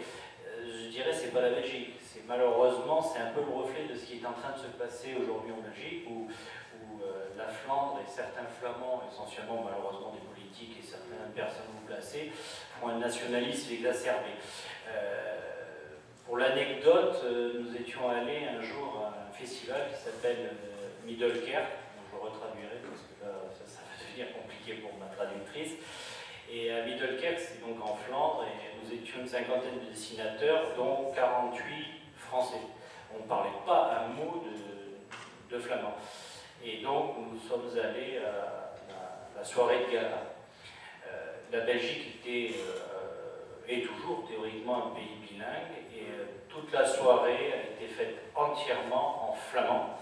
je 0.61 0.89
dirais 0.89 1.13
c'est 1.13 1.33
pas 1.33 1.41
la 1.41 1.51
Belgique. 1.51 1.95
C'est 2.01 2.25
malheureusement 2.27 3.01
c'est 3.01 3.19
un 3.19 3.31
peu 3.31 3.41
le 3.41 3.51
reflet 3.51 3.87
de 3.87 3.95
ce 3.95 4.05
qui 4.05 4.19
est 4.19 4.25
en 4.25 4.33
train 4.33 4.51
de 4.51 4.59
se 4.59 4.71
passer 4.77 5.15
aujourd'hui 5.15 5.53
en 5.53 5.61
Belgique, 5.61 6.05
où, 6.09 6.27
où, 6.27 7.01
la 7.37 7.47
Flandre 7.47 8.01
et 8.05 8.09
certains 8.09 8.45
Flamands, 8.59 9.03
essentiellement 9.09 9.63
malheureusement 9.63 10.11
des 10.11 10.19
politiques 10.27 10.75
et 10.77 10.85
certaines 10.85 11.31
personnes 11.33 11.71
placées, 11.87 12.31
font 12.79 12.89
un 12.89 12.99
nationalisme 12.99 13.73
exacerbé. 13.73 14.35
Euh, 14.95 15.35
pour 16.25 16.37
l'anecdote, 16.37 17.21
euh, 17.23 17.59
nous 17.59 17.75
étions 17.75 18.09
allés 18.09 18.45
un 18.45 18.61
jour 18.61 19.03
à 19.03 19.29
un 19.29 19.31
festival 19.33 19.89
qui 19.91 20.01
s'appelle 20.01 20.51
euh, 20.51 21.05
Middelkerk, 21.05 21.67
dont 21.95 22.05
je 22.11 22.17
retraduirai 22.17 22.77
parce 22.83 23.01
que 23.01 23.25
là 23.25 23.31
ça, 23.65 23.81
va 23.81 24.05
devenir 24.05 24.33
compliqué 24.33 24.73
pour 24.75 24.91
ma 24.99 25.07
traductrice. 25.07 25.73
Et 26.51 26.71
à 26.71 26.85
Middelkerk, 26.85 27.39
c'est 27.39 27.61
donc 27.61 27.83
en 27.83 27.95
Flandre, 27.95 28.45
et 28.45 28.83
nous 28.83 28.93
étions 28.93 29.21
une 29.21 29.27
cinquantaine 29.27 29.79
de 29.85 29.91
dessinateurs, 29.91 30.73
dont 30.75 31.11
48 31.15 31.63
français. 32.15 32.61
on 33.13 33.23
ne 33.23 33.27
parlait 33.27 33.49
pas 33.65 34.05
un 34.05 34.07
mot 34.13 34.43
de, 35.49 35.59
flamand. 35.59 35.95
Et 36.63 36.77
donc 36.77 37.15
nous 37.31 37.39
sommes 37.39 37.69
allés 37.77 38.17
à 38.17 38.71
la, 39.35 39.43
soirée 39.43 39.85
de 39.87 39.93
gala. 39.93 40.23
La 41.51 41.61
Belgique 41.61 42.19
était, 42.23 42.53
est 43.69 43.81
toujours 43.85 44.27
théoriquement 44.27 44.87
un 44.87 44.95
pays 44.95 45.17
bilingue 45.21 45.77
et 45.95 46.05
toute 46.47 46.71
la 46.73 46.85
soirée 46.85 47.53
a 47.53 47.71
été 47.71 47.85
faite 47.93 48.17
entièrement 48.35 49.31
en 49.31 49.33
flamand 49.33 49.99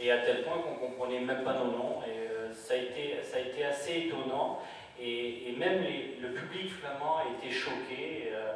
et 0.00 0.12
à 0.12 0.18
tel 0.18 0.44
point 0.44 0.58
qu'on 0.58 0.74
ne 0.74 0.90
comprenait 0.90 1.20
même 1.20 1.42
pas 1.42 1.54
nos 1.54 1.72
noms. 1.72 2.02
Et 2.06 2.28
ça, 2.52 2.74
a 2.74 2.76
été, 2.76 3.18
ça 3.22 3.38
a 3.38 3.40
été 3.40 3.64
assez 3.64 4.06
étonnant. 4.06 4.60
Et, 5.00 5.54
même 5.58 5.84
le 6.20 6.28
public 6.34 6.70
flamand 6.70 7.18
a 7.18 7.24
été 7.36 7.52
choqué 7.52 8.30
euh, 8.32 8.52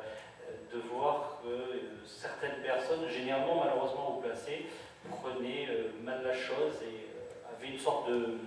de 0.73 0.81
voir 0.89 1.41
que 1.43 1.49
euh, 1.49 2.01
certaines 2.07 2.63
personnes, 2.63 3.09
généralement 3.09 3.65
malheureusement 3.65 4.19
haut 4.19 4.21
placées, 4.21 4.67
prenaient 5.11 5.67
euh, 5.69 5.91
mal 6.03 6.23
la 6.25 6.33
chose 6.33 6.75
et 6.83 7.09
avaient 7.51 7.73
une 7.73 7.79
sorte 7.79 8.09
de 8.09 8.39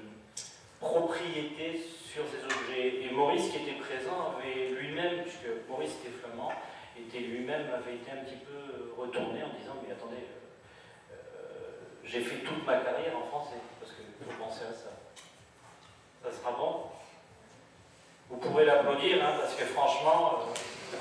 propriété 0.80 1.80
sur 1.80 2.24
ces 2.28 2.44
objets. 2.44 3.04
Et 3.04 3.10
Maurice, 3.12 3.50
qui 3.50 3.58
était 3.58 3.80
présent, 3.80 4.36
avait 4.38 4.70
lui-même, 4.70 5.24
puisque 5.24 5.68
Maurice 5.70 5.92
était 6.02 6.16
flamand, 6.18 6.54
était 6.98 7.20
lui-même 7.20 7.68
avait 7.74 7.96
été 7.96 8.12
un 8.12 8.24
petit 8.24 8.40
peu 8.46 8.94
retourné 8.98 9.44
en 9.44 9.58
disant 9.60 9.76
mais 9.86 9.94
attendez, 9.94 10.24
j'ai 12.04 12.22
fait 12.22 12.38
toute 12.46 12.66
ma 12.66 12.78
carrière 12.78 13.18
en 13.18 13.26
français 13.28 13.60
parce 13.80 13.92
que 13.92 14.02
faut 14.24 14.44
penser 14.44 14.62
à 14.64 14.74
ça. 14.74 14.92
Ça 16.24 16.32
sera 16.32 16.52
bon 16.52 16.86
vous 18.30 18.38
pouvez 18.38 18.66
l'applaudir, 18.66 19.24
hein, 19.24 19.34
parce 19.40 19.54
que 19.56 19.66
franchement... 19.66 20.40
Euh, 20.92 20.96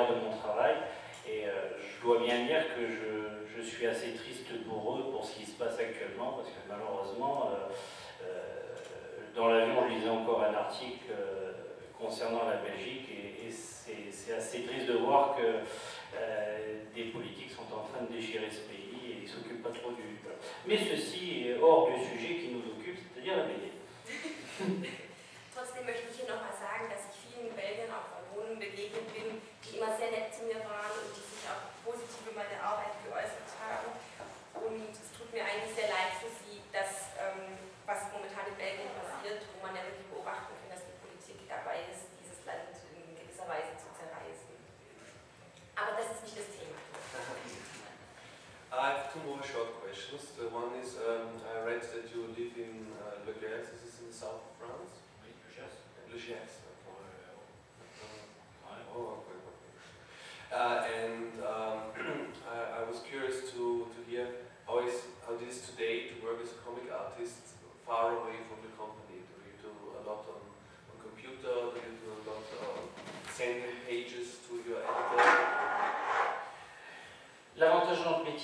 de 0.00 0.24
mon 0.24 0.36
travail. 0.36 0.74
Et 1.28 1.46
euh, 1.46 1.50
je 1.78 2.02
dois 2.02 2.18
bien 2.18 2.44
dire 2.44 2.64
que 2.74 2.86
je, 2.86 3.56
je, 3.56 3.62
suis 3.62 3.86
assez 3.86 4.14
triste 4.14 4.64
pour 4.68 4.96
eux, 4.96 5.12
pour 5.12 5.24
ce 5.24 5.36
qui 5.36 5.46
se 5.46 5.52
passe 5.52 5.78
actuellement, 5.78 6.32
parce 6.32 6.48
que 6.48 6.60
malheureusement, 6.68 7.50
euh, 7.52 8.26
dans 9.36 9.48
l'avion, 9.48 9.88
je 9.88 9.94
lisais 9.94 10.08
encore 10.08 10.42
un 10.42 10.54
article 10.54 11.12
concernant 11.98 12.44
la 12.44 12.56
Belgique, 12.56 13.08
et, 13.10 13.46
et 13.46 13.50
c'est 13.50 14.34
assez 14.34 14.64
triste 14.64 14.86
de 14.88 14.98
voir 14.98 15.36
que 15.36 15.60
Euh, 16.14 16.84
des 16.94 17.04
politiques 17.04 17.50
sont 17.50 17.72
en 17.72 17.84
train 17.88 18.04
de 18.04 18.12
déchirer 18.12 18.50
ce 18.50 18.68
pays 18.68 19.00
et 19.08 19.16
ils 19.18 19.22
ne 19.22 19.28
s'occupent 19.28 19.62
pas 19.62 19.70
trop 19.70 19.92
du... 19.92 20.02
Mais 20.66 20.76
ceci 20.76 21.48
est 21.48 21.58
hors 21.58 21.88
du 21.90 22.04
sujet 22.04 22.36
qui 22.36 22.48
nous 22.48 22.60
occupe, 22.60 22.98
c'est-à-dire 22.98 23.36
la 23.38 23.44
BD. 23.44 23.72
Trotzdem 25.54 25.86
möchte 25.86 26.10
ich 26.10 26.16
hier 26.16 26.28
nochmal 26.28 26.52
sagen, 26.52 26.90
dass 26.90 27.08
ich 27.08 27.32
vielen 27.32 27.52
auch 27.90 28.58
begegnet 28.58 29.06
bin, 29.14 29.40
die 29.64 29.76
immer 29.76 29.96
sehr 29.96 30.10
nett 30.10 30.34
zu 30.34 30.44
mir 30.44 30.60
waren 30.64 30.91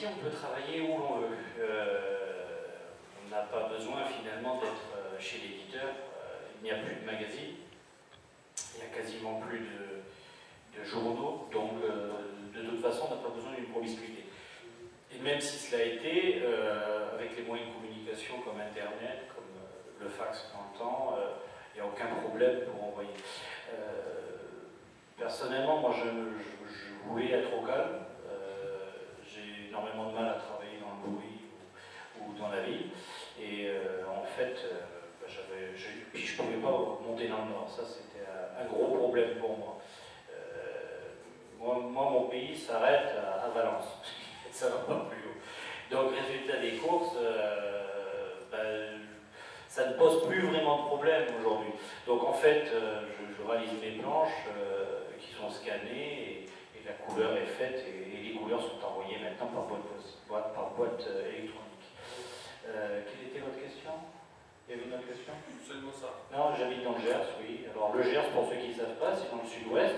on 0.07 0.22
peut 0.22 0.30
travailler 0.30 0.80
où 0.80 0.99
l'on 0.99 1.18
veut. 1.20 1.36
Euh, 1.61 1.99
on 3.24 3.30
n'a 3.30 3.42
pas 3.42 3.68
besoin 3.68 4.05
finalement 4.05 4.61
d'être 4.61 4.94
euh, 4.96 5.18
chez 5.18 5.38
l'éditeur. 5.38 5.88
Euh, 5.88 6.46
il 6.61 6.64
n'y 6.64 6.70
a 6.70 6.76
plus 6.76 6.96
de 6.96 7.05
magazines, 7.05 7.57
il 8.74 8.80
n'y 8.80 8.86
a 8.86 8.96
quasiment 8.96 9.40
plus 9.40 9.61
de, 9.61 10.84
journaux, 10.84 11.49
donc 11.53 11.72
de 11.82 12.62
toute 12.62 12.80
façon, 12.80 13.09
on 13.11 13.16
n'a 13.16 13.20
pas 13.20 13.34
besoin 13.34 13.51
d'une 13.53 13.66
promiscuité. 13.66 14.26
Et 15.12 15.18
même 15.18 15.40
si 15.40 15.59
cela 15.59 15.82
a 15.82 15.86
été, 15.86 16.40
avec 17.14 17.36
les 17.36 17.42
moyens 17.42 17.68
de 17.70 17.74
communication 17.74 18.40
comme 18.42 18.61
Internet, 18.61 19.26
comme 19.34 19.44
le 20.01 20.09
fax 20.09 20.53
dans 20.55 20.70
le 20.72 20.78
temps, 20.78 21.18
il 21.74 21.80
n'y 21.80 21.80
a 21.80 21.90
aucun 21.90 22.07
problème 22.22 22.61
pour 22.61 22.84
envoyer. 22.84 23.11
personnellement, 25.18 25.80
moi, 25.80 25.92
je 25.99 27.09
voulais 27.09 27.32
être 27.32 27.53
au 27.53 27.66
calme 27.66 27.99
énormément 29.79 30.11
de 30.11 30.14
mal 30.14 30.29
à 30.29 30.39
travailler 30.39 30.79
dans 30.81 30.91
le 30.91 31.14
bruit 31.14 31.41
ou, 32.20 32.33
dans 32.39 32.49
la 32.49 32.61
ville. 32.62 32.91
Et 33.41 33.66
euh, 33.68 34.03
en 34.09 34.24
fait, 34.24 34.57
euh, 34.64 34.81
bah, 35.20 35.26
je, 35.29 36.18
je 36.18 36.37
pouvais 36.37 36.57
pas 36.57 36.70
monter 37.07 37.29
dans 37.29 37.45
le 37.45 37.53
nord. 37.53 37.70
Ça, 37.70 37.83
c'était 37.85 38.26
un, 38.26 38.66
gros 38.66 38.97
problème 38.97 39.39
pour 39.39 39.51
euh, 39.51 39.57
moi. 39.59 39.79
Moi, 41.81 42.11
mon 42.11 42.22
pays 42.29 42.57
s'arrête 42.57 43.11
à, 43.16 43.49
Valence. 43.49 44.01
ça 44.51 44.66
ne 44.66 44.70
va 44.72 44.79
pas 44.79 45.09
plus 45.11 45.22
haut. 45.29 45.39
Donc, 45.91 46.12
résultat 46.14 46.59
des 46.59 46.76
courses, 46.79 47.16
bah, 48.51 48.59
ça 49.68 49.89
ne 49.89 49.93
pose 49.95 50.26
plus 50.29 50.41
vraiment 50.41 50.83
de 50.83 50.87
problème 50.87 51.24
aujourd'hui. 51.41 51.72
Donc, 52.07 52.24
en 52.24 52.33
fait, 52.33 52.66
je, 52.66 53.35
je, 53.37 53.49
réalise 53.49 53.81
mes 53.81 54.03
planches 54.03 54.45
qui 55.18 55.35
sont 55.35 55.51
scannées 55.51 56.47
la 56.89 56.95
couleur 56.95 57.36
est 57.36 57.47
faite 57.47 57.84
et, 57.86 58.22
les 58.22 58.34
couleurs 58.34 58.62
sont 58.62 58.80
envoyées 58.84 59.18
maintenant 59.18 59.47
par 59.47 59.64
boîte, 59.64 60.55
par 60.55 60.72
euh, 60.80 61.28
électronique. 61.28 61.86
Euh, 62.66 63.03
quelle 63.05 63.28
était 63.28 63.41
votre 63.41 63.61
question? 63.61 63.91
Il 64.66 64.76
y 64.76 64.78
avait 64.78 64.89
une 64.89 64.95
autre 64.95 65.07
question? 65.07 65.32
Seulement 65.66 65.93
ça. 65.93 66.12
Non, 66.32 66.55
j'habite 66.57 66.84
dans 66.84 66.93
le 66.93 67.01
Gers, 67.01 67.28
oui. 67.41 67.66
Alors 67.70 67.95
le 67.95 68.03
Gers, 68.03 68.28
pour 68.32 68.49
ceux 68.49 68.57
qui 68.57 68.68
ne 68.68 68.74
savent 68.74 68.99
pas, 69.01 69.16
c'est 69.16 69.30
dans 69.30 69.43
le 69.43 69.49
sud-ouest. 69.49 69.97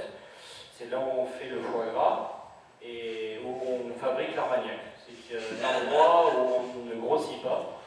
C'est 0.74 0.90
là 0.90 0.98
où 0.98 1.20
on 1.20 1.26
fait 1.26 1.48
le 1.48 1.60
foie 1.60 1.86
gras 1.86 2.52
et 2.82 3.38
où 3.44 3.50
on 3.50 3.98
fabrique 3.98 4.34
l'armagnac. 4.34 4.78
C'est 5.28 5.36
un 5.36 5.86
endroit 5.86 6.32
où 6.34 6.80
on 6.80 6.84
ne 6.86 7.00
grossit 7.00 7.42
pas, 7.42 7.80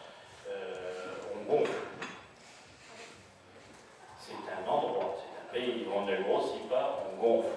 euh, 0.49 1.13
on 1.33 1.51
gonfle. 1.51 1.71
C'est 4.17 4.33
un 4.33 4.69
endroit, 4.69 5.17
c'est 5.17 5.39
un 5.39 5.53
pays 5.53 5.85
où 5.87 5.93
on 5.93 6.05
ne 6.05 6.21
grossit 6.23 6.69
pas, 6.69 7.03
on 7.11 7.21
gonfle. 7.21 7.49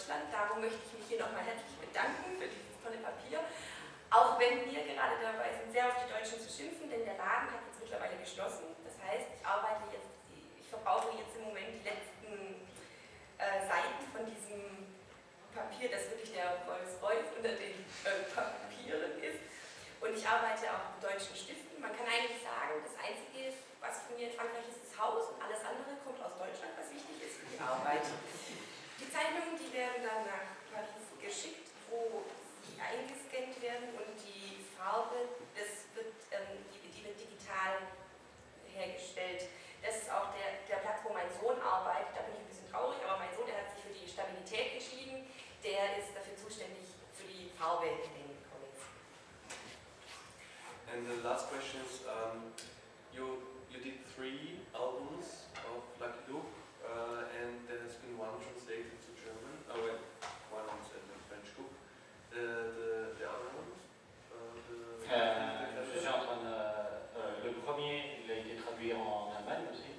Deutschland. 0.00 0.32
Darum 0.32 0.64
möchte 0.64 0.80
ich 0.80 0.92
mich 0.96 1.06
hier 1.12 1.20
nochmal 1.20 1.44
herzlich 1.44 1.76
bedanken 1.76 2.40
für 2.40 2.48
dieses 2.48 2.72
tolle 2.80 2.96
Papier. 3.04 3.44
Auch 4.08 4.40
wenn 4.40 4.64
wir 4.64 4.80
gerade 4.88 5.20
dabei 5.20 5.52
sind, 5.52 5.68
sehr 5.76 5.92
auf 5.92 6.00
die 6.00 6.08
Deutschen 6.08 6.40
zu 6.40 6.48
schimpfen, 6.48 6.88
denn 6.88 7.04
der 7.04 7.20
Laden 7.20 7.52
hat 7.52 7.68
jetzt 7.68 7.84
mittlerweile 7.84 8.16
geschlossen. 8.16 8.72
Das 8.80 8.96
heißt, 8.96 9.28
ich 9.28 9.44
arbeite 9.44 9.92
jetzt, 9.92 10.08
ich 10.32 10.66
verbrauche 10.72 11.20
jetzt 11.20 11.36
im 11.36 11.52
Moment 11.52 11.68
die 11.76 11.84
letzten 11.84 12.64
äh, 13.36 13.60
Seiten 13.68 14.08
von 14.08 14.24
diesem 14.24 14.88
Papier, 15.52 15.92
das 15.92 16.08
wirklich 16.08 16.32
der 16.32 16.64
Rolls 16.64 16.96
Royce 17.04 17.36
unter 17.36 17.52
den 17.60 17.84
äh, 18.08 18.24
Papieren 18.32 19.20
ist. 19.20 19.44
Und 20.00 20.16
ich 20.16 20.24
arbeite 20.24 20.64
auch 20.72 20.96
mit 20.96 21.04
deutschen 21.04 21.36
Stiften. 21.36 21.76
Man 21.76 21.92
kann 21.92 22.08
eigentlich 22.08 22.40
sagen, 22.40 22.80
das 22.80 22.96
Einzige, 22.96 23.52
was 23.84 24.08
von 24.08 24.16
mir 24.16 24.32
in 24.32 24.34
Frankreich 24.34 24.64
ist, 24.64 24.80
das 24.80 24.96
Haus 24.96 25.36
und 25.36 25.38
alles 25.44 25.60
andere 25.60 25.92
kommt 26.00 26.24
aus 26.24 26.40
Deutschland, 26.40 26.72
was 26.80 26.88
wichtig 26.88 27.20
ist 27.20 27.36
für 27.44 27.52
die 27.52 27.60
Arbeit. 27.60 28.08
Zeichnungen, 29.10 29.58
die 29.58 29.74
werden 29.74 30.06
dann 30.06 30.22
nach 30.22 30.54
Paris 30.70 31.10
geschickt, 31.18 31.66
wo 31.90 32.22
sie 32.62 32.78
eingescannt 32.78 33.58
werden 33.58 33.90
und 33.98 34.14
die 34.22 34.62
Farbe, 34.78 35.34
das 35.58 35.90
wird, 35.98 36.14
ähm, 36.30 36.62
die, 36.70 36.78
die 36.94 37.02
wird 37.02 37.18
digital 37.18 37.90
hergestellt. 38.70 39.50
Das 39.82 40.06
ist 40.06 40.10
auch 40.14 40.30
der, 40.38 40.62
der 40.70 40.78
Platz, 40.86 41.02
wo 41.02 41.10
mein 41.12 41.26
Sohn 41.42 41.58
arbeitet. 41.58 42.14
Da 42.14 42.22
bin 42.22 42.38
ich 42.38 42.42
ein 42.46 42.50
bisschen 42.54 42.70
traurig, 42.70 43.02
aber 43.02 43.18
mein 43.18 43.34
Sohn, 43.34 43.50
der 43.50 43.58
hat 43.58 43.74
sich 43.74 43.82
für 43.82 43.90
die 43.90 44.06
Stabilität 44.06 44.78
entschieden. 44.78 45.26
Der 45.64 45.98
ist 45.98 46.14
dafür 46.14 46.36
zuständig 46.38 46.86
für 47.12 47.26
die 47.26 47.50
Farbe 47.58 47.90
in 47.90 48.14
den 48.14 48.30
Comics. 48.46 48.86
And 50.86 51.02
the 51.10 51.18
last 51.26 51.50
question 51.50 51.82
is, 51.82 52.06
um, 52.06 52.54
you, 53.10 53.42
you 53.72 53.82
did 53.82 54.06
three 54.14 54.62
albums 54.72 55.50
of 55.66 55.82
Lucky 55.98 56.22
Luke, 56.28 56.52
uh, 56.84 57.26
and 57.40 57.66
there 57.68 57.80
has 57.80 57.96
been 58.00 58.16
one 58.16 58.36
translated 58.40 58.99
Oh, 59.70 59.78
well, 59.78 60.02
one 60.50 60.66
the 60.66 61.14
French 61.30 61.46
cook. 61.54 61.70
The, 62.34 63.14
one? 63.22 63.70
Uh, 65.06 65.78
the, 67.14 67.46
le 67.46 67.54
premier, 67.62 68.18
il 68.24 68.28
a 68.30 68.34
été 68.34 68.56
traduit 68.58 68.92
en 68.94 69.30
Allemagne 69.30 69.66
aussi. 69.70 69.94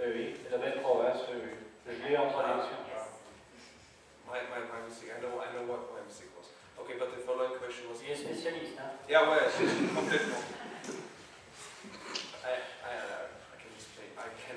Euh, 0.00 0.12
oui, 0.14 0.34
la 0.50 0.58
belle 0.58 0.80
province. 0.80 1.18
Je 1.86 1.92
l'ai 2.08 2.16
en 2.16 2.30
traduction. 2.30 2.76
My, 4.26 4.38
my, 4.50 4.60
my. 4.62 4.78
I 4.86 4.88
know, 5.20 5.40
I 5.42 5.50
know 5.54 5.64
what 5.66 5.90
my 5.92 6.00
mistake 6.06 6.30
was. 6.38 6.46
Okay, 6.78 6.94
but 6.98 7.10
the 7.14 7.20
following 7.26 7.58
question 7.58 7.88
was. 7.90 8.00
Il 8.02 8.10
est 8.12 8.16
spécialiste, 8.16 8.78
hein? 8.78 8.90
Yeah, 9.08 9.26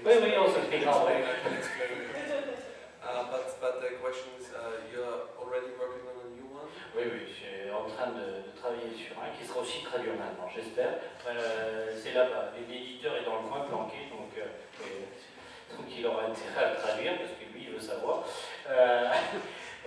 Oui, 0.05 0.13
oui, 0.21 0.31
Uh, 3.07 3.23
but, 3.31 3.79
the 3.79 3.95
question 4.03 4.35
is, 4.35 4.51
uh, 4.51 4.83
you're 4.91 5.31
already 5.39 5.71
working 5.79 6.03
on 6.11 6.27
a 6.27 6.29
new 6.35 6.43
one? 6.51 6.67
Oui, 6.91 7.07
oui, 7.07 7.23
je 7.23 7.39
suis 7.39 7.71
en 7.71 7.87
train 7.87 8.11
de, 8.11 8.51
travailler 8.59 8.91
sur 8.91 9.15
un 9.15 9.31
qui 9.31 9.47
sera 9.47 9.61
aussi 9.61 9.81
traduit 9.81 10.11
en 10.11 10.19
allemand, 10.19 10.51
j'espère. 10.53 10.99
Euh, 11.25 11.95
c'est 11.95 12.11
là-bas. 12.11 12.51
L'éditeur 12.59 13.15
est 13.15 13.23
dans 13.23 13.39
le 13.39 13.47
coin 13.47 13.61
planqué, 13.61 14.11
donc, 14.11 14.35
euh, 14.35 14.43
il 15.87 16.05
aura 16.05 16.23
intérêt 16.23 16.65
à 16.65 16.69
le 16.71 16.75
traduire 16.75 17.17
parce 17.17 17.31
que 17.31 17.47
lui, 17.53 17.67
il 17.69 17.71
veut 17.71 17.79
savoir. 17.79 18.25
Euh, 18.67 19.07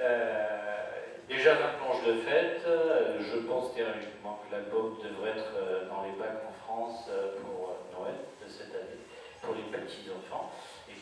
déjà 1.28 1.54
20 1.56 1.76
planche 1.76 2.02
de 2.06 2.14
fête, 2.24 2.64
je 2.64 3.36
pense 3.44 3.74
théoriquement 3.74 4.40
que 4.40 4.56
l'album 4.56 4.96
devrait 5.04 5.36
être 5.36 5.52
dans 5.92 6.04
les 6.08 6.16
bacs 6.16 6.40
en 6.48 6.52
France 6.64 7.10
pour 7.42 7.76
Noël 7.92 8.16
de 8.42 8.48
cette 8.48 8.74
année, 8.74 9.04
pour 9.42 9.54
les 9.54 9.68
petits 9.68 10.08
enfants. 10.08 10.50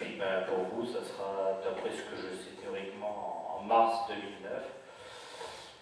Et 0.01 0.05
puis 0.05 0.15
ben, 0.17 0.45
pour 0.47 0.59
vous, 0.59 0.87
ça 0.87 1.01
sera, 1.03 1.59
d'après 1.65 1.91
ce 1.91 2.03
que 2.03 2.15
je 2.17 2.37
sais 2.37 2.55
théoriquement, 2.63 3.59
en 3.59 3.65
mars 3.65 4.07
2009. 4.09 4.63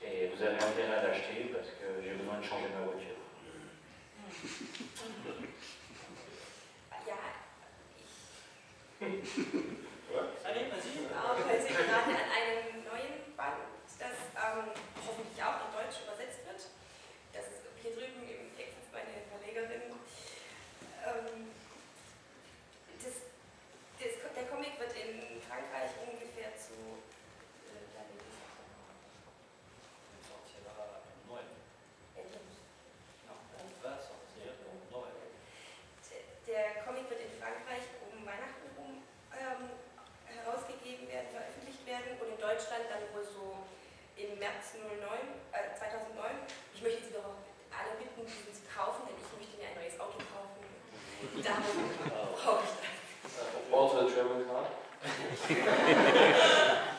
Et 0.02 0.30
vous 0.34 0.42
avez 0.42 0.54
intérêt 0.56 0.96
à 0.98 1.02
l'acheter 1.08 1.52
parce 1.52 1.68
que 1.68 2.02
j'ai 2.02 2.14
besoin 2.14 2.38
de 2.38 2.44
changer 2.44 2.68
ma 2.72 2.86
voiture. 2.86 3.16
Allez, 10.44 10.64
vas-y. 10.70 10.96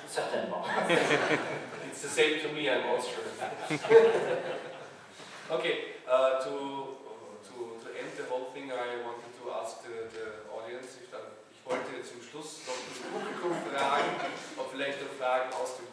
Certainement. 0.08 0.66
it's 1.90 2.02
the 2.02 2.10
same 2.10 2.40
to 2.42 2.50
me, 2.54 2.70
I'm 2.70 2.86
Austrian. 2.86 3.30
okay, 5.52 5.78
uh, 6.10 6.40
to, 6.44 6.50
to, 7.44 7.54
to 7.82 7.88
end 7.98 8.12
the 8.16 8.24
whole 8.30 8.52
thing, 8.54 8.72
I 8.72 9.02
wanted 9.04 9.34
to 9.42 9.52
ask 9.60 9.82
the, 9.84 10.08
the 10.14 10.26
audience, 10.54 10.98
that, 11.12 11.26
ich 11.52 11.66
wollte 11.66 12.04
zum 12.04 12.22
Schluss 12.22 12.62
noch 12.68 12.78
das 12.88 13.00
Publikum 13.12 13.54
fragen, 13.74 14.16
ob 14.58 14.72
vielleicht 14.72 15.02
noch 15.02 15.14
Fragen 15.18 15.52
aus 15.54 15.78
dem 15.78 15.88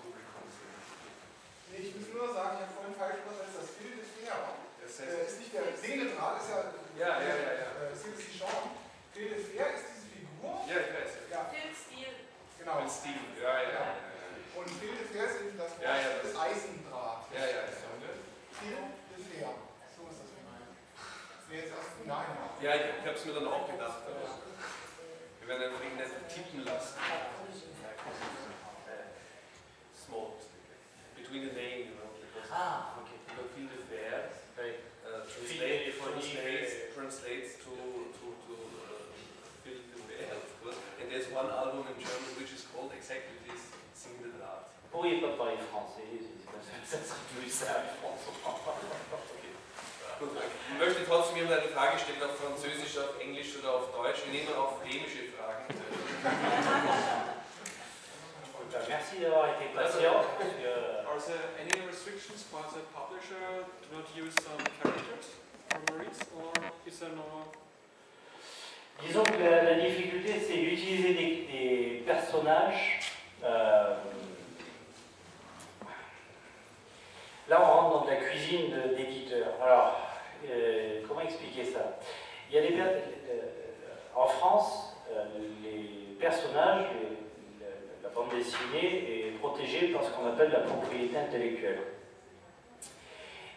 qu'on 90.25 90.31
appelle 90.31 90.51
la 90.51 90.61
propriété 90.61 91.17
intellectuelle. 91.19 91.81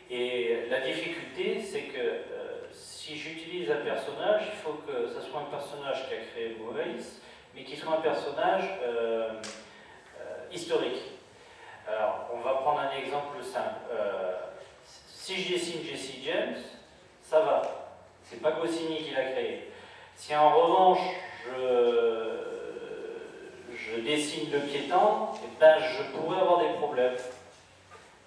Et 0.10 0.68
la 0.70 0.82
difficulté, 0.82 1.62
c'est 1.62 1.84
que 1.84 2.00
euh, 2.00 2.68
si 2.72 3.16
j'utilise 3.16 3.72
un 3.72 3.78
personnage, 3.78 4.44
il 4.54 4.58
faut 4.58 4.80
que 4.86 5.08
ce 5.08 5.22
soit 5.22 5.42
un 5.42 5.58
personnage 5.58 6.08
qui 6.08 6.14
a 6.14 6.18
créé 6.18 6.58
Maurice, 6.60 7.22
mais 7.56 7.64
qui 7.64 7.76
soit 7.76 7.94
un 7.94 8.02
personnage 8.02 8.80
euh, 8.84 9.42
euh, 10.20 10.54
historique. 10.54 11.04
Alors, 11.88 12.30
on 12.34 12.40
va 12.40 12.56
prendre 12.56 12.80
un 12.82 12.92
exemple 12.98 13.42
simple. 13.42 13.80
Si 15.08 15.42
je 15.42 15.54
dessine 15.54 15.84
Jesse 15.84 16.16
James, 16.24 16.58
ça 17.22 17.40
va. 17.40 17.62
C'est 18.24 18.42
pas 18.42 18.52
Goscinny 18.52 19.04
qui 19.04 19.12
l'a 19.12 19.32
créé. 19.32 19.72
Si 20.16 20.36
en 20.36 20.50
revanche, 20.50 21.00
je, 21.46 22.37
je 23.90 24.02
dessine 24.02 24.52
le 24.52 24.60
piéton, 24.60 25.28
eh 25.44 25.48
ben, 25.60 25.76
je 25.80 26.04
pourrais 26.18 26.40
avoir 26.40 26.60
des 26.60 26.74
problèmes. 26.80 27.16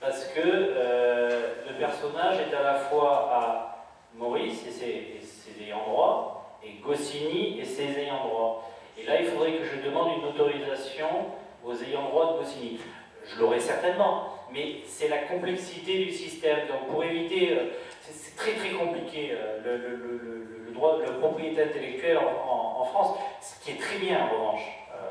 Parce 0.00 0.24
que 0.26 0.40
euh, 0.44 1.54
le 1.68 1.74
personnage 1.78 2.36
est 2.40 2.54
à 2.54 2.62
la 2.62 2.74
fois 2.76 3.28
à 3.32 3.86
Maurice 4.14 4.66
et 4.66 4.70
ses, 4.70 4.86
et 4.86 5.20
ses 5.22 5.62
ayants 5.62 5.84
droit, 5.86 6.56
et 6.64 6.72
Goscinny 6.82 7.60
et 7.60 7.64
ses 7.64 7.98
ayants 7.98 8.26
droit. 8.26 8.70
Et 8.98 9.04
là, 9.04 9.20
il 9.20 9.26
faudrait 9.26 9.52
que 9.52 9.64
je 9.64 9.86
demande 9.86 10.18
une 10.18 10.24
autorisation 10.28 11.08
aux 11.64 11.74
ayants 11.82 12.08
droit 12.08 12.32
de 12.34 12.38
Goscinny. 12.38 12.80
Je 13.26 13.38
l'aurai 13.38 13.60
certainement, 13.60 14.28
mais 14.52 14.76
c'est 14.86 15.08
la 15.08 15.18
complexité 15.18 15.98
du 16.04 16.10
système. 16.12 16.66
Donc 16.68 16.88
pour 16.88 17.04
éviter, 17.04 17.52
euh, 17.52 17.66
c'est 18.00 18.34
très 18.36 18.52
très 18.52 18.70
compliqué 18.70 19.32
euh, 19.32 19.60
le, 19.62 19.76
le- 19.76 20.72
droit, 20.72 20.98
la 21.04 21.12
propriété 21.12 21.62
intellectuelle 21.62 22.16
en- 22.18 22.80
en 22.80 22.84
France, 22.86 23.18
ce 23.42 23.62
qui 23.62 23.72
est 23.72 23.80
très 23.80 23.98
bien 23.98 24.24
en 24.24 24.28
revanche. 24.32 24.62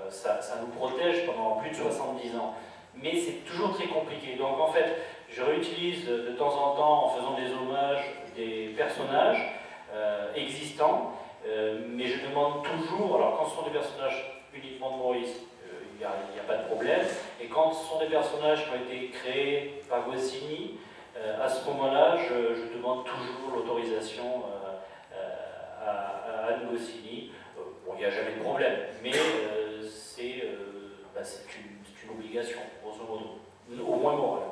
Euh, 0.06 0.10
ça, 0.10 0.40
nous 0.62 0.68
protège 0.68 1.26
pendant 1.26 1.56
plus 1.56 1.70
de 1.70 1.76
70 1.76 2.36
ans. 2.38 2.56
Mais 2.96 3.14
c'est 3.16 3.46
toujours 3.46 3.74
très 3.74 3.88
compliqué. 3.88 4.36
Donc 4.36 4.60
en 4.60 4.68
fait, 4.68 4.98
je 5.30 5.42
réutilise 5.42 6.06
de 6.06 6.32
temps 6.32 6.54
en 6.54 6.76
temps 6.76 7.06
en 7.06 7.10
faisant 7.10 7.34
des 7.36 7.52
hommages 7.54 8.04
des 8.36 8.74
personnages 8.78 9.54
euh, 9.94 10.34
existants, 10.36 11.14
euh, 11.48 11.80
mais 11.90 12.06
je 12.06 12.26
demande 12.28 12.64
toujours, 12.64 13.16
alors 13.16 13.38
quand 13.38 13.46
ce 13.46 13.56
sont 13.56 13.64
des 13.64 13.78
personnages 13.78 14.42
uniquement 14.54 14.92
de 14.92 14.98
Maurice, 14.98 15.36
il 15.94 15.98
n'y 15.98 16.06
a, 16.06 16.44
pas 16.48 16.56
de 16.56 16.68
problème, 16.68 17.02
et 17.42 17.48
quand 17.48 17.74
ce 17.74 17.86
sont 17.86 18.00
des 18.00 18.06
personnages 18.06 18.64
qui 18.64 18.70
ont 18.72 18.90
été 18.90 19.10
créés 19.10 19.82
par 19.90 20.06
Goscinny, 20.10 20.80
à 21.42 21.50
ce 21.50 21.66
moment-là, 21.70 22.16
je, 22.16 22.74
demande 22.74 23.04
toujours 23.04 23.54
l'autorisation 23.54 24.44
à, 25.86 25.90
à 25.90 26.48
Anne 26.48 26.70
Goscinny. 26.72 27.32
Bon, 27.86 27.96
il 27.96 28.00
n'y 28.00 28.06
a 28.06 28.10
jamais 28.10 28.36
de 28.38 28.42
problème, 28.42 28.78
mais 29.04 29.12
c'est 30.20 30.44
euh, 30.44 31.06
bah, 31.16 31.22
c'est 31.24 31.46
une, 31.58 32.10
obligation, 32.12 32.60
grosso 32.84 33.04
modo, 33.04 33.86
au 33.86 33.96
moins 33.98 34.16
morale. 34.16 34.50